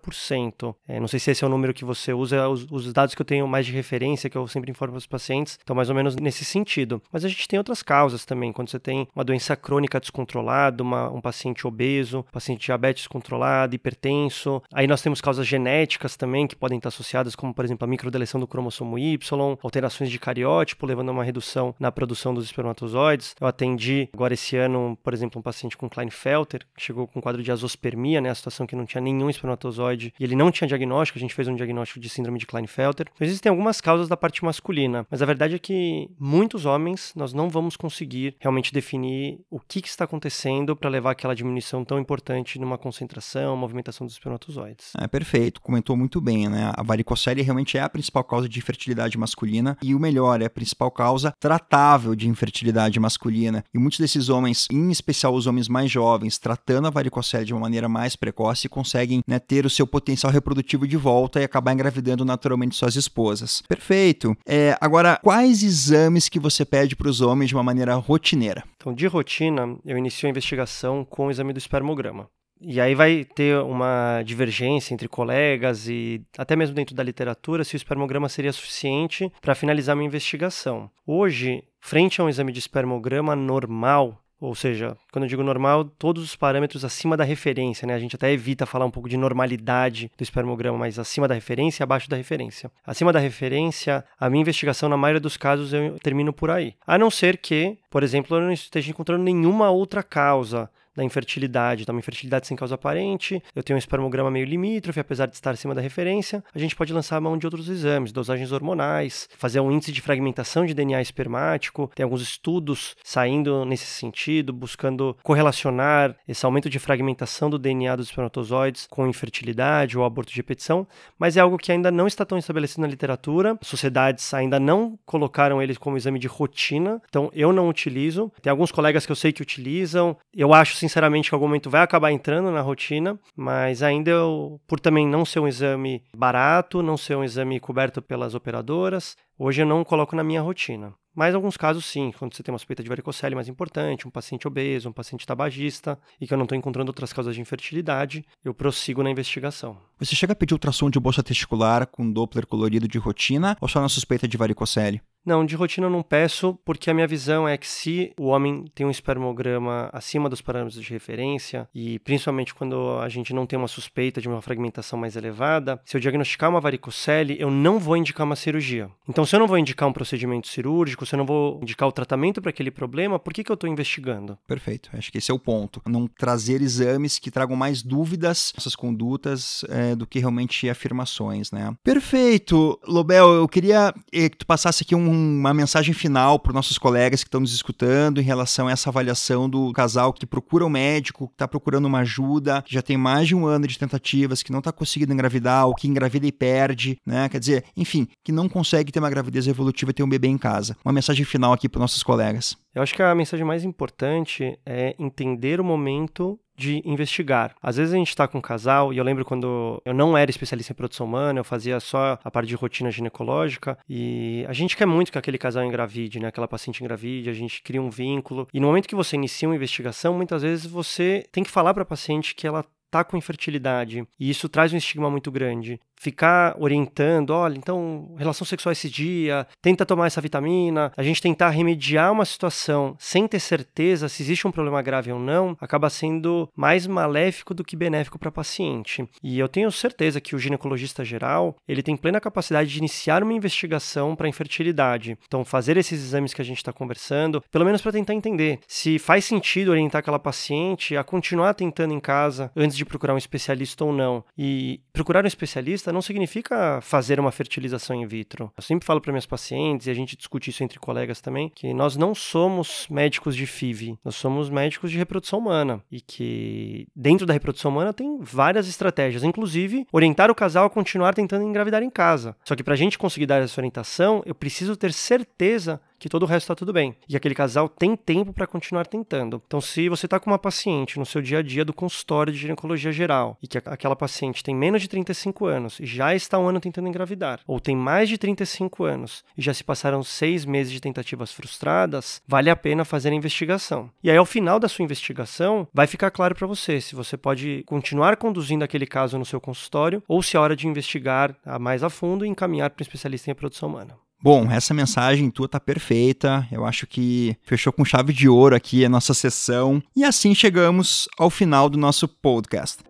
É, 0.88 1.00
não 1.00 1.08
sei 1.08 1.18
se 1.18 1.30
esse 1.30 1.44
é 1.44 1.46
o 1.46 1.50
número 1.50 1.74
que 1.74 1.84
você 1.84 2.12
usa, 2.12 2.48
os, 2.48 2.66
os 2.70 2.92
dados 2.92 3.14
que 3.14 3.22
eu 3.22 3.26
tenho 3.26 3.46
mais 3.46 3.66
de 3.66 3.72
referência, 3.72 4.30
que 4.30 4.36
eu 4.36 4.46
sempre 4.46 4.70
informo 4.70 4.96
os 4.96 5.06
pacientes, 5.06 5.54
estão 5.54 5.74
mais 5.74 5.88
ou 5.88 5.94
menos 5.94 6.16
nesse 6.16 6.44
sentido. 6.44 7.02
Mas 7.12 7.24
a 7.24 7.28
gente 7.28 7.48
tem 7.48 7.58
outras 7.58 7.82
causas 7.82 8.24
também, 8.24 8.52
quando 8.52 8.70
você 8.70 8.78
tem 8.78 9.08
uma 9.14 9.24
doença 9.24 9.56
crônica 9.56 10.00
descontrolada, 10.00 10.82
uma, 10.82 11.10
um 11.10 11.20
paciente 11.20 11.66
obeso, 11.66 12.24
paciente 12.32 12.66
diabetes 12.66 13.06
controlado, 13.06 13.74
hipertenso. 13.74 14.62
Aí 14.72 14.86
nós 14.86 15.02
temos 15.02 15.20
causas 15.20 15.46
genéticas 15.46 16.16
também 16.16 16.46
que 16.46 16.56
podem 16.56 16.78
estar 16.78 16.88
associadas, 16.88 17.34
como 17.34 17.54
por 17.54 17.64
exemplo 17.64 17.84
a 17.84 17.88
microdeleção 17.88 18.40
do 18.40 18.46
cromossomo 18.46 18.98
Y, 18.98 19.58
alterações 19.62 20.10
de 20.10 20.18
cariótipo, 20.18 20.86
levando 20.86 21.08
a 21.08 21.12
uma 21.12 21.24
redução 21.24 21.74
na 21.78 21.90
produção 21.90 22.34
dos 22.34 22.44
espermatozoides. 22.44 23.34
Eu 23.40 23.46
atendi 23.46 24.08
agora 24.12 24.34
esse 24.34 24.56
ano, 24.56 24.98
por 25.02 25.14
exemplo, 25.14 25.38
um 25.38 25.42
paciente 25.42 25.76
com 25.76 25.88
Klinefelter, 25.88 26.66
que 26.76 26.82
chegou 26.82 27.06
com 27.06 27.18
um 27.18 27.22
quadro 27.22 27.42
de 27.42 27.52
azospermia, 27.52 28.20
né, 28.20 28.30
a 28.30 28.34
situação 28.34 28.66
que 28.66 28.76
não 28.76 28.86
tinha 28.86 29.00
nenhum 29.00 29.30
espermatozoide 29.30 30.12
e 30.18 30.24
ele 30.26 30.36
não 30.36 30.50
tinha 30.50 30.68
diagnóstico, 30.68 31.18
a 31.18 31.20
gente 31.20 31.34
fez 31.34 31.48
um 31.48 31.54
diagnóstico 31.54 32.00
de 32.00 32.08
síndrome 32.08 32.38
de 32.38 32.46
Klinefelter. 32.46 33.06
Então, 33.12 33.26
existem 33.26 33.50
algumas 33.50 33.80
causas 33.80 34.08
da 34.08 34.16
parte 34.16 34.44
masculina, 34.44 35.06
mas 35.10 35.22
a 35.22 35.26
verdade 35.26 35.54
é 35.54 35.58
que 35.58 36.10
muitos 36.18 36.66
homens 36.66 37.12
nós 37.16 37.32
não 37.32 37.48
vamos 37.48 37.76
conseguir 37.76 38.36
realmente 38.40 38.72
definir 38.72 39.40
o 39.50 39.60
que, 39.60 39.80
que 39.80 39.88
está 39.88 40.04
acontecendo 40.04 40.76
para 40.76 40.90
levar 40.90 41.12
aquela 41.12 41.34
diminuição 41.34 41.84
tão 41.84 41.98
importante 41.98 42.58
numa 42.58 42.76
concentração, 42.76 43.56
movimentação 43.56 44.06
dos 44.06 44.14
espermatozoides. 44.14 44.92
É 44.98 45.06
perfeito, 45.06 45.60
comentou 45.60 45.96
muito 45.96 46.20
bem, 46.20 46.48
né? 46.48 46.72
A 46.74 46.82
varicocele 46.82 47.42
realmente 47.42 47.78
é 47.78 47.82
a 47.82 47.88
principal 47.88 48.24
causa 48.24 48.48
de 48.48 48.58
infertilidade 48.58 49.16
masculina 49.16 49.76
e 49.82 49.94
o 49.94 50.00
melhor, 50.00 50.42
é 50.42 50.46
a 50.46 50.50
principal 50.50 50.90
causa 50.90 51.32
tratável 51.38 52.14
de 52.14 52.28
infertilidade 52.28 52.98
masculina. 52.98 53.64
E 53.72 53.78
muitos 53.78 54.00
desses 54.00 54.28
homens, 54.28 54.66
em 54.70 54.90
especial 54.90 55.34
os 55.34 55.46
homens 55.46 55.68
mais 55.68 55.90
jovens, 55.90 56.38
tratando 56.38 56.86
a 56.86 56.90
varicocele 56.90 57.44
de 57.44 57.54
uma 57.54 57.60
maneira 57.60 57.88
mais 57.88 58.16
precoce, 58.16 58.68
conseguem 58.68 59.22
né, 59.26 59.38
ter 59.38 59.64
o 59.64 59.70
seu 59.70 59.86
potencial 59.86 60.15
reprodutivo 60.30 60.86
de 60.86 60.96
volta 60.96 61.40
e 61.40 61.44
acabar 61.44 61.72
engravidando 61.72 62.24
naturalmente 62.24 62.76
suas 62.76 62.96
esposas. 62.96 63.62
Perfeito. 63.68 64.36
É, 64.46 64.76
agora, 64.80 65.18
quais 65.22 65.62
exames 65.62 66.28
que 66.28 66.38
você 66.38 66.64
pede 66.64 66.96
para 66.96 67.08
os 67.08 67.20
homens 67.20 67.48
de 67.48 67.54
uma 67.54 67.62
maneira 67.62 67.94
rotineira? 67.94 68.64
Então, 68.76 68.94
de 68.94 69.06
rotina, 69.06 69.76
eu 69.84 69.98
inicio 69.98 70.26
a 70.26 70.30
investigação 70.30 71.04
com 71.04 71.26
o 71.26 71.30
exame 71.30 71.52
do 71.52 71.58
espermograma. 71.58 72.28
E 72.60 72.80
aí 72.80 72.94
vai 72.94 73.24
ter 73.24 73.58
uma 73.58 74.22
divergência 74.24 74.94
entre 74.94 75.08
colegas 75.08 75.88
e 75.88 76.22
até 76.38 76.56
mesmo 76.56 76.74
dentro 76.74 76.94
da 76.94 77.02
literatura 77.02 77.64
se 77.64 77.74
o 77.74 77.76
espermograma 77.76 78.28
seria 78.28 78.52
suficiente 78.52 79.30
para 79.42 79.54
finalizar 79.54 79.94
minha 79.94 80.06
investigação. 80.06 80.90
Hoje, 81.06 81.62
frente 81.80 82.20
a 82.20 82.24
um 82.24 82.28
exame 82.28 82.52
de 82.52 82.58
espermograma 82.58 83.36
normal, 83.36 84.18
ou 84.40 84.54
seja, 84.54 84.96
quando 85.12 85.24
eu 85.24 85.28
digo 85.28 85.42
normal, 85.42 85.84
todos 85.84 86.22
os 86.22 86.36
parâmetros 86.36 86.84
acima 86.84 87.16
da 87.16 87.24
referência, 87.24 87.86
né? 87.86 87.94
A 87.94 87.98
gente 87.98 88.16
até 88.16 88.30
evita 88.30 88.66
falar 88.66 88.84
um 88.84 88.90
pouco 88.90 89.08
de 89.08 89.16
normalidade 89.16 90.10
do 90.16 90.22
espermograma, 90.22 90.76
mas 90.76 90.98
acima 90.98 91.26
da 91.26 91.34
referência 91.34 91.82
e 91.82 91.84
abaixo 91.84 92.08
da 92.08 92.16
referência. 92.16 92.70
Acima 92.86 93.12
da 93.12 93.18
referência, 93.18 94.04
a 94.20 94.28
minha 94.28 94.42
investigação, 94.42 94.88
na 94.88 94.96
maioria 94.96 95.20
dos 95.20 95.36
casos, 95.36 95.72
eu 95.72 95.98
termino 96.00 96.32
por 96.32 96.50
aí. 96.50 96.74
A 96.86 96.98
não 96.98 97.10
ser 97.10 97.38
que, 97.38 97.78
por 97.90 98.02
exemplo, 98.02 98.36
eu 98.36 98.42
não 98.42 98.52
esteja 98.52 98.90
encontrando 98.90 99.24
nenhuma 99.24 99.70
outra 99.70 100.02
causa 100.02 100.70
da 100.96 101.04
infertilidade, 101.04 101.82
então 101.82 101.94
uma 101.94 102.00
infertilidade 102.00 102.46
sem 102.46 102.56
causa 102.56 102.74
aparente, 102.74 103.42
eu 103.54 103.62
tenho 103.62 103.76
um 103.76 103.78
espermograma 103.78 104.30
meio 104.30 104.46
limítrofe, 104.46 104.98
apesar 104.98 105.26
de 105.26 105.34
estar 105.34 105.50
acima 105.50 105.74
da 105.74 105.80
referência, 105.80 106.42
a 106.54 106.58
gente 106.58 106.74
pode 106.74 106.92
lançar 106.92 107.16
a 107.16 107.20
mão 107.20 107.36
de 107.36 107.46
outros 107.46 107.68
exames, 107.68 108.12
dosagens 108.12 108.52
hormonais, 108.52 109.28
fazer 109.36 109.60
um 109.60 109.70
índice 109.70 109.92
de 109.92 110.00
fragmentação 110.00 110.64
de 110.64 110.74
DNA 110.74 111.00
espermático, 111.02 111.90
tem 111.94 112.04
alguns 112.04 112.22
estudos 112.22 112.96
saindo 113.04 113.64
nesse 113.64 113.86
sentido, 113.86 114.52
buscando 114.52 115.16
correlacionar 115.22 116.16
esse 116.26 116.44
aumento 116.46 116.70
de 116.70 116.78
fragmentação 116.78 117.50
do 117.50 117.58
DNA 117.58 117.96
dos 117.96 118.06
espermatozoides 118.06 118.86
com 118.90 119.06
infertilidade 119.06 119.98
ou 119.98 120.04
aborto 120.04 120.30
de 120.30 120.36
repetição, 120.36 120.86
mas 121.18 121.36
é 121.36 121.40
algo 121.40 121.58
que 121.58 121.72
ainda 121.72 121.90
não 121.90 122.06
está 122.06 122.24
tão 122.24 122.38
estabelecido 122.38 122.80
na 122.82 122.88
literatura, 122.88 123.58
sociedades 123.60 124.32
ainda 124.32 124.58
não 124.58 124.98
colocaram 125.04 125.62
ele 125.62 125.74
como 125.76 125.96
exame 125.96 126.18
de 126.18 126.26
rotina, 126.26 127.02
então 127.08 127.30
eu 127.34 127.52
não 127.52 127.68
utilizo, 127.68 128.32
tem 128.40 128.50
alguns 128.50 128.72
colegas 128.72 129.04
que 129.04 129.12
eu 129.12 129.16
sei 129.16 129.32
que 129.32 129.42
utilizam, 129.42 130.16
eu 130.34 130.54
acho 130.54 130.76
sinceramente 130.88 131.28
que 131.28 131.34
em 131.34 131.36
algum 131.36 131.46
momento 131.46 131.70
vai 131.70 131.82
acabar 131.82 132.12
entrando 132.12 132.50
na 132.50 132.60
rotina, 132.60 133.18
mas 133.36 133.82
ainda 133.82 134.10
eu, 134.10 134.60
por 134.66 134.80
também 134.80 135.06
não 135.06 135.24
ser 135.24 135.40
um 135.40 135.48
exame 135.48 136.02
barato, 136.16 136.82
não 136.82 136.96
ser 136.96 137.16
um 137.16 137.24
exame 137.24 137.58
coberto 137.60 138.00
pelas 138.00 138.34
operadoras, 138.34 139.16
hoje 139.38 139.62
eu 139.62 139.66
não 139.66 139.84
coloco 139.84 140.16
na 140.16 140.24
minha 140.24 140.40
rotina. 140.40 140.94
Mas 141.14 141.32
em 141.32 141.36
alguns 141.36 141.56
casos, 141.56 141.86
sim, 141.86 142.12
quando 142.18 142.34
você 142.34 142.42
tem 142.42 142.52
uma 142.52 142.58
suspeita 142.58 142.82
de 142.82 142.90
varicocele 142.90 143.34
mais 143.34 143.48
importante, 143.48 144.06
um 144.06 144.10
paciente 144.10 144.46
obeso, 144.46 144.90
um 144.90 144.92
paciente 144.92 145.26
tabagista, 145.26 145.98
e 146.20 146.26
que 146.26 146.34
eu 146.34 146.36
não 146.36 146.44
estou 146.44 146.58
encontrando 146.58 146.90
outras 146.90 147.10
causas 147.10 147.34
de 147.34 147.40
infertilidade, 147.40 148.22
eu 148.44 148.52
prossigo 148.52 149.02
na 149.02 149.10
investigação. 149.10 149.78
Você 149.98 150.14
chega 150.14 150.34
a 150.34 150.36
pedir 150.36 150.52
ultrassom 150.52 150.90
de 150.90 151.00
bolsa 151.00 151.22
testicular 151.22 151.86
com 151.86 152.12
Doppler 152.12 152.46
colorido 152.46 152.86
de 152.86 152.98
rotina 152.98 153.56
ou 153.62 153.66
só 153.66 153.80
na 153.80 153.88
suspeita 153.88 154.28
de 154.28 154.36
varicocele? 154.36 155.00
Não, 155.26 155.44
de 155.44 155.56
rotina 155.56 155.88
eu 155.88 155.90
não 155.90 156.02
peço, 156.02 156.56
porque 156.64 156.88
a 156.88 156.94
minha 156.94 157.06
visão 157.06 157.48
é 157.48 157.56
que 157.58 157.66
se 157.66 158.12
o 158.16 158.26
homem 158.26 158.64
tem 158.72 158.86
um 158.86 158.90
espermograma 158.90 159.90
acima 159.92 160.30
dos 160.30 160.40
parâmetros 160.40 160.80
de 160.80 160.92
referência, 160.92 161.68
e 161.74 161.98
principalmente 161.98 162.54
quando 162.54 162.98
a 163.00 163.08
gente 163.08 163.34
não 163.34 163.44
tem 163.44 163.58
uma 163.58 163.66
suspeita 163.66 164.20
de 164.20 164.28
uma 164.28 164.40
fragmentação 164.40 164.96
mais 164.96 165.16
elevada, 165.16 165.80
se 165.84 165.96
eu 165.96 166.00
diagnosticar 166.00 166.48
uma 166.48 166.60
varicocele, 166.60 167.36
eu 167.40 167.50
não 167.50 167.80
vou 167.80 167.96
indicar 167.96 168.24
uma 168.24 168.36
cirurgia. 168.36 168.88
Então, 169.08 169.26
se 169.26 169.34
eu 169.34 169.40
não 169.40 169.48
vou 169.48 169.58
indicar 169.58 169.88
um 169.88 169.92
procedimento 169.92 170.46
cirúrgico, 170.46 171.04
se 171.04 171.14
eu 171.14 171.18
não 171.18 171.26
vou 171.26 171.58
indicar 171.60 171.88
o 171.88 171.92
tratamento 171.92 172.40
para 172.40 172.50
aquele 172.50 172.70
problema, 172.70 173.18
por 173.18 173.32
que, 173.32 173.42
que 173.42 173.50
eu 173.50 173.54
estou 173.54 173.68
investigando? 173.68 174.38
Perfeito, 174.46 174.90
acho 174.92 175.10
que 175.10 175.18
esse 175.18 175.32
é 175.32 175.34
o 175.34 175.40
ponto. 175.40 175.82
Não 175.86 176.06
trazer 176.06 176.62
exames 176.62 177.18
que 177.18 177.32
tragam 177.32 177.56
mais 177.56 177.82
dúvidas 177.82 178.52
nessas 178.56 178.76
condutas 178.76 179.64
é, 179.68 179.96
do 179.96 180.06
que 180.06 180.20
realmente 180.20 180.70
afirmações, 180.70 181.50
né? 181.50 181.74
Perfeito, 181.82 182.78
Lobel, 182.86 183.34
eu 183.34 183.48
queria 183.48 183.92
eh, 184.12 184.28
que 184.28 184.36
tu 184.36 184.46
passasse 184.46 184.84
aqui 184.84 184.94
um 184.94 185.15
uma 185.16 185.54
mensagem 185.54 185.94
final 185.94 186.38
para 186.38 186.50
os 186.50 186.54
nossos 186.54 186.78
colegas 186.78 187.22
que 187.22 187.28
estão 187.28 187.40
nos 187.40 187.52
escutando 187.52 188.20
em 188.20 188.24
relação 188.24 188.68
a 188.68 188.72
essa 188.72 188.90
avaliação 188.90 189.48
do 189.48 189.72
casal 189.72 190.12
que 190.12 190.26
procura 190.26 190.64
um 190.64 190.68
médico, 190.68 191.28
que 191.28 191.34
está 191.34 191.48
procurando 191.48 191.86
uma 191.86 192.00
ajuda, 192.00 192.62
que 192.62 192.74
já 192.74 192.82
tem 192.82 192.96
mais 192.96 193.28
de 193.28 193.34
um 193.34 193.46
ano 193.46 193.66
de 193.66 193.78
tentativas, 193.78 194.42
que 194.42 194.52
não 194.52 194.58
está 194.58 194.72
conseguindo 194.72 195.12
engravidar, 195.12 195.66
ou 195.66 195.74
que 195.74 195.88
engravida 195.88 196.26
e 196.26 196.32
perde, 196.32 196.98
né? 197.04 197.28
Quer 197.28 197.40
dizer, 197.40 197.64
enfim, 197.76 198.06
que 198.24 198.32
não 198.32 198.48
consegue 198.48 198.92
ter 198.92 198.98
uma 198.98 199.10
gravidez 199.10 199.46
evolutiva 199.46 199.90
e 199.90 199.94
ter 199.94 200.02
um 200.02 200.08
bebê 200.08 200.28
em 200.28 200.38
casa. 200.38 200.76
Uma 200.84 200.92
mensagem 200.92 201.24
final 201.24 201.52
aqui 201.52 201.68
para 201.68 201.78
os 201.78 201.82
nossos 201.82 202.02
colegas. 202.02 202.56
Eu 202.74 202.82
acho 202.82 202.94
que 202.94 203.02
a 203.02 203.14
mensagem 203.14 203.44
mais 203.44 203.64
importante 203.64 204.58
é 204.66 204.94
entender 204.98 205.60
o 205.60 205.64
momento 205.64 206.38
de 206.56 206.82
investigar. 206.84 207.54
Às 207.62 207.76
vezes 207.76 207.92
a 207.92 207.96
gente 207.96 208.08
está 208.08 208.26
com 208.26 208.38
um 208.38 208.40
casal, 208.40 208.92
e 208.92 208.98
eu 208.98 209.04
lembro 209.04 209.24
quando 209.24 209.80
eu 209.84 209.94
não 209.94 210.16
era 210.16 210.30
especialista 210.30 210.72
em 210.72 210.76
produção 210.76 211.06
humana, 211.06 211.40
eu 211.40 211.44
fazia 211.44 211.78
só 211.80 212.18
a 212.22 212.30
parte 212.30 212.48
de 212.48 212.54
rotina 212.54 212.90
ginecológica, 212.90 213.78
e 213.88 214.44
a 214.48 214.52
gente 214.52 214.76
quer 214.76 214.86
muito 214.86 215.12
que 215.12 215.18
aquele 215.18 215.38
casal 215.38 215.64
engravide, 215.64 216.18
né? 216.18 216.28
Aquela 216.28 216.48
paciente 216.48 216.82
engravide, 216.82 217.30
a 217.30 217.34
gente 217.34 217.62
cria 217.62 217.82
um 217.82 217.90
vínculo. 217.90 218.48
E 218.52 218.60
no 218.60 218.66
momento 218.68 218.88
que 218.88 218.94
você 218.94 219.16
inicia 219.16 219.48
uma 219.48 219.56
investigação, 219.56 220.14
muitas 220.14 220.42
vezes 220.42 220.66
você 220.66 221.24
tem 221.30 221.44
que 221.44 221.50
falar 221.50 221.74
para 221.74 221.82
a 221.82 221.86
paciente 221.86 222.34
que 222.34 222.46
ela 222.46 222.64
tá 222.90 223.04
com 223.04 223.16
infertilidade. 223.16 224.06
E 224.18 224.30
isso 224.30 224.48
traz 224.48 224.72
um 224.72 224.76
estigma 224.76 225.10
muito 225.10 225.30
grande 225.30 225.80
ficar 225.96 226.54
orientando, 226.58 227.30
olha, 227.30 227.56
então, 227.56 228.14
relação 228.16 228.46
sexual 228.46 228.72
esse 228.72 228.88
dia, 228.88 229.46
tenta 229.60 229.86
tomar 229.86 230.06
essa 230.06 230.20
vitamina, 230.20 230.92
a 230.96 231.02
gente 231.02 231.22
tentar 231.22 231.50
remediar 231.50 232.12
uma 232.12 232.24
situação 232.24 232.94
sem 232.98 233.26
ter 233.26 233.40
certeza 233.40 234.08
se 234.08 234.22
existe 234.22 234.46
um 234.46 234.52
problema 234.52 234.82
grave 234.82 235.12
ou 235.12 235.18
não, 235.18 235.56
acaba 235.60 235.90
sendo 235.90 236.48
mais 236.54 236.86
maléfico 236.86 237.54
do 237.54 237.64
que 237.64 237.76
benéfico 237.76 238.18
para 238.18 238.30
paciente. 238.30 239.08
E 239.22 239.38
eu 239.38 239.48
tenho 239.48 239.70
certeza 239.72 240.20
que 240.20 240.36
o 240.36 240.38
ginecologista 240.38 241.04
geral, 241.04 241.56
ele 241.66 241.82
tem 241.82 241.96
plena 241.96 242.20
capacidade 242.20 242.70
de 242.70 242.78
iniciar 242.78 243.22
uma 243.22 243.32
investigação 243.32 244.14
para 244.14 244.28
infertilidade. 244.28 245.16
Então, 245.26 245.44
fazer 245.44 245.76
esses 245.76 246.02
exames 246.02 246.34
que 246.34 246.42
a 246.42 246.44
gente 246.44 246.58
está 246.58 246.72
conversando, 246.72 247.42
pelo 247.50 247.64
menos 247.64 247.82
para 247.82 247.92
tentar 247.92 248.14
entender 248.14 248.60
se 248.66 248.98
faz 248.98 249.24
sentido 249.24 249.70
orientar 249.70 250.00
aquela 250.00 250.18
paciente 250.18 250.96
a 250.96 251.04
continuar 251.04 251.54
tentando 251.54 251.94
em 251.94 252.00
casa 252.00 252.50
antes 252.54 252.76
de 252.76 252.84
procurar 252.84 253.14
um 253.14 253.18
especialista 253.18 253.84
ou 253.84 253.92
não. 253.92 254.24
E 254.36 254.80
procurar 254.92 255.24
um 255.24 255.28
especialista 255.28 255.85
não 255.92 256.02
significa 256.02 256.80
fazer 256.80 257.18
uma 257.20 257.32
fertilização 257.32 257.96
in 257.96 258.06
vitro. 258.06 258.52
Eu 258.56 258.62
sempre 258.62 258.86
falo 258.86 259.00
para 259.00 259.12
minhas 259.12 259.26
pacientes, 259.26 259.86
e 259.86 259.90
a 259.90 259.94
gente 259.94 260.16
discute 260.16 260.50
isso 260.50 260.62
entre 260.62 260.78
colegas 260.78 261.20
também, 261.20 261.50
que 261.54 261.72
nós 261.72 261.96
não 261.96 262.14
somos 262.14 262.86
médicos 262.90 263.36
de 263.36 263.46
FIV, 263.46 263.98
nós 264.04 264.16
somos 264.16 264.50
médicos 264.50 264.90
de 264.90 264.98
reprodução 264.98 265.38
humana. 265.38 265.82
E 265.90 266.00
que 266.00 266.86
dentro 266.94 267.26
da 267.26 267.32
reprodução 267.32 267.70
humana 267.70 267.92
tem 267.92 268.18
várias 268.20 268.68
estratégias, 268.68 269.24
inclusive 269.24 269.86
orientar 269.92 270.30
o 270.30 270.34
casal 270.34 270.66
a 270.66 270.70
continuar 270.70 271.14
tentando 271.14 271.44
engravidar 271.44 271.82
em 271.82 271.90
casa. 271.90 272.36
Só 272.44 272.54
que 272.54 272.62
para 272.62 272.74
a 272.74 272.76
gente 272.76 272.98
conseguir 272.98 273.26
dar 273.26 273.42
essa 273.42 273.60
orientação, 273.60 274.22
eu 274.26 274.34
preciso 274.34 274.76
ter 274.76 274.92
certeza 274.92 275.80
que 276.06 276.10
todo 276.10 276.22
o 276.22 276.26
resto 276.26 276.44
está 276.44 276.54
tudo 276.54 276.72
bem. 276.72 276.94
E 277.08 277.16
aquele 277.16 277.34
casal 277.34 277.68
tem 277.68 277.96
tempo 277.96 278.32
para 278.32 278.46
continuar 278.46 278.86
tentando. 278.86 279.42
Então, 279.44 279.60
se 279.60 279.88
você 279.88 280.06
está 280.06 280.20
com 280.20 280.30
uma 280.30 280.38
paciente 280.38 281.00
no 281.00 281.04
seu 281.04 281.20
dia 281.20 281.40
a 281.40 281.42
dia 281.42 281.64
do 281.64 281.72
consultório 281.72 282.32
de 282.32 282.38
ginecologia 282.38 282.92
geral 282.92 283.36
e 283.42 283.48
que 283.48 283.58
aquela 283.58 283.96
paciente 283.96 284.44
tem 284.44 284.54
menos 284.54 284.82
de 284.82 284.88
35 284.88 285.46
anos 285.46 285.80
e 285.80 285.86
já 285.86 286.14
está 286.14 286.38
um 286.38 286.46
ano 286.46 286.60
tentando 286.60 286.88
engravidar, 286.88 287.40
ou 287.44 287.58
tem 287.58 287.74
mais 287.74 288.08
de 288.08 288.16
35 288.16 288.84
anos 288.84 289.24
e 289.36 289.42
já 289.42 289.52
se 289.52 289.64
passaram 289.64 290.00
seis 290.04 290.44
meses 290.44 290.72
de 290.72 290.80
tentativas 290.80 291.32
frustradas, 291.32 292.22
vale 292.26 292.50
a 292.50 292.56
pena 292.56 292.84
fazer 292.84 293.08
a 293.08 293.14
investigação. 293.14 293.90
E 294.00 294.08
aí, 294.08 294.16
ao 294.16 294.24
final 294.24 294.60
da 294.60 294.68
sua 294.68 294.84
investigação, 294.84 295.66
vai 295.74 295.88
ficar 295.88 296.12
claro 296.12 296.36
para 296.36 296.46
você 296.46 296.80
se 296.80 296.94
você 296.94 297.16
pode 297.16 297.64
continuar 297.66 298.16
conduzindo 298.16 298.62
aquele 298.62 298.86
caso 298.86 299.18
no 299.18 299.24
seu 299.24 299.40
consultório 299.40 300.00
ou 300.06 300.22
se 300.22 300.36
é 300.36 300.40
hora 300.40 300.54
de 300.54 300.68
investigar 300.68 301.34
mais 301.60 301.82
a 301.82 301.90
fundo 301.90 302.24
e 302.24 302.28
encaminhar 302.28 302.70
para 302.70 302.80
um 302.80 302.86
especialista 302.86 303.28
em 303.28 303.32
reprodução 303.32 303.68
humana. 303.68 304.05
Bom, 304.22 304.50
essa 304.50 304.74
mensagem 304.74 305.30
tua 305.30 305.48
tá 305.48 305.60
perfeita. 305.60 306.46
Eu 306.50 306.64
acho 306.64 306.86
que 306.86 307.36
fechou 307.42 307.72
com 307.72 307.84
chave 307.84 308.12
de 308.12 308.28
ouro 308.28 308.56
aqui 308.56 308.84
a 308.84 308.88
nossa 308.88 309.14
sessão. 309.14 309.82
E 309.94 310.04
assim 310.04 310.34
chegamos 310.34 311.08
ao 311.18 311.30
final 311.30 311.68
do 311.68 311.78
nosso 311.78 312.08
podcast. 312.08 312.82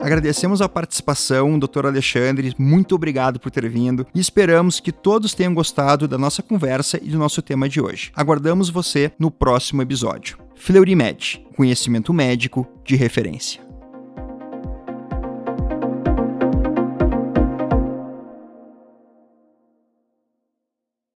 Agradecemos 0.00 0.60
a 0.60 0.68
participação, 0.68 1.56
doutor 1.56 1.86
Alexandre, 1.86 2.52
muito 2.58 2.96
obrigado 2.96 3.38
por 3.38 3.50
ter 3.50 3.68
vindo 3.68 4.04
e 4.12 4.18
esperamos 4.18 4.80
que 4.80 4.90
todos 4.90 5.34
tenham 5.34 5.54
gostado 5.54 6.08
da 6.08 6.18
nossa 6.18 6.42
conversa 6.42 6.98
e 7.00 7.10
do 7.10 7.18
nosso 7.18 7.40
tema 7.40 7.68
de 7.68 7.80
hoje. 7.80 8.10
Aguardamos 8.16 8.70
você 8.70 9.12
no 9.18 9.30
próximo 9.30 9.82
episódio. 9.82 10.36
Fleury 10.56 10.96
Med, 10.96 11.46
conhecimento 11.54 12.12
médico 12.12 12.66
de 12.84 12.96
referência. 12.96 13.69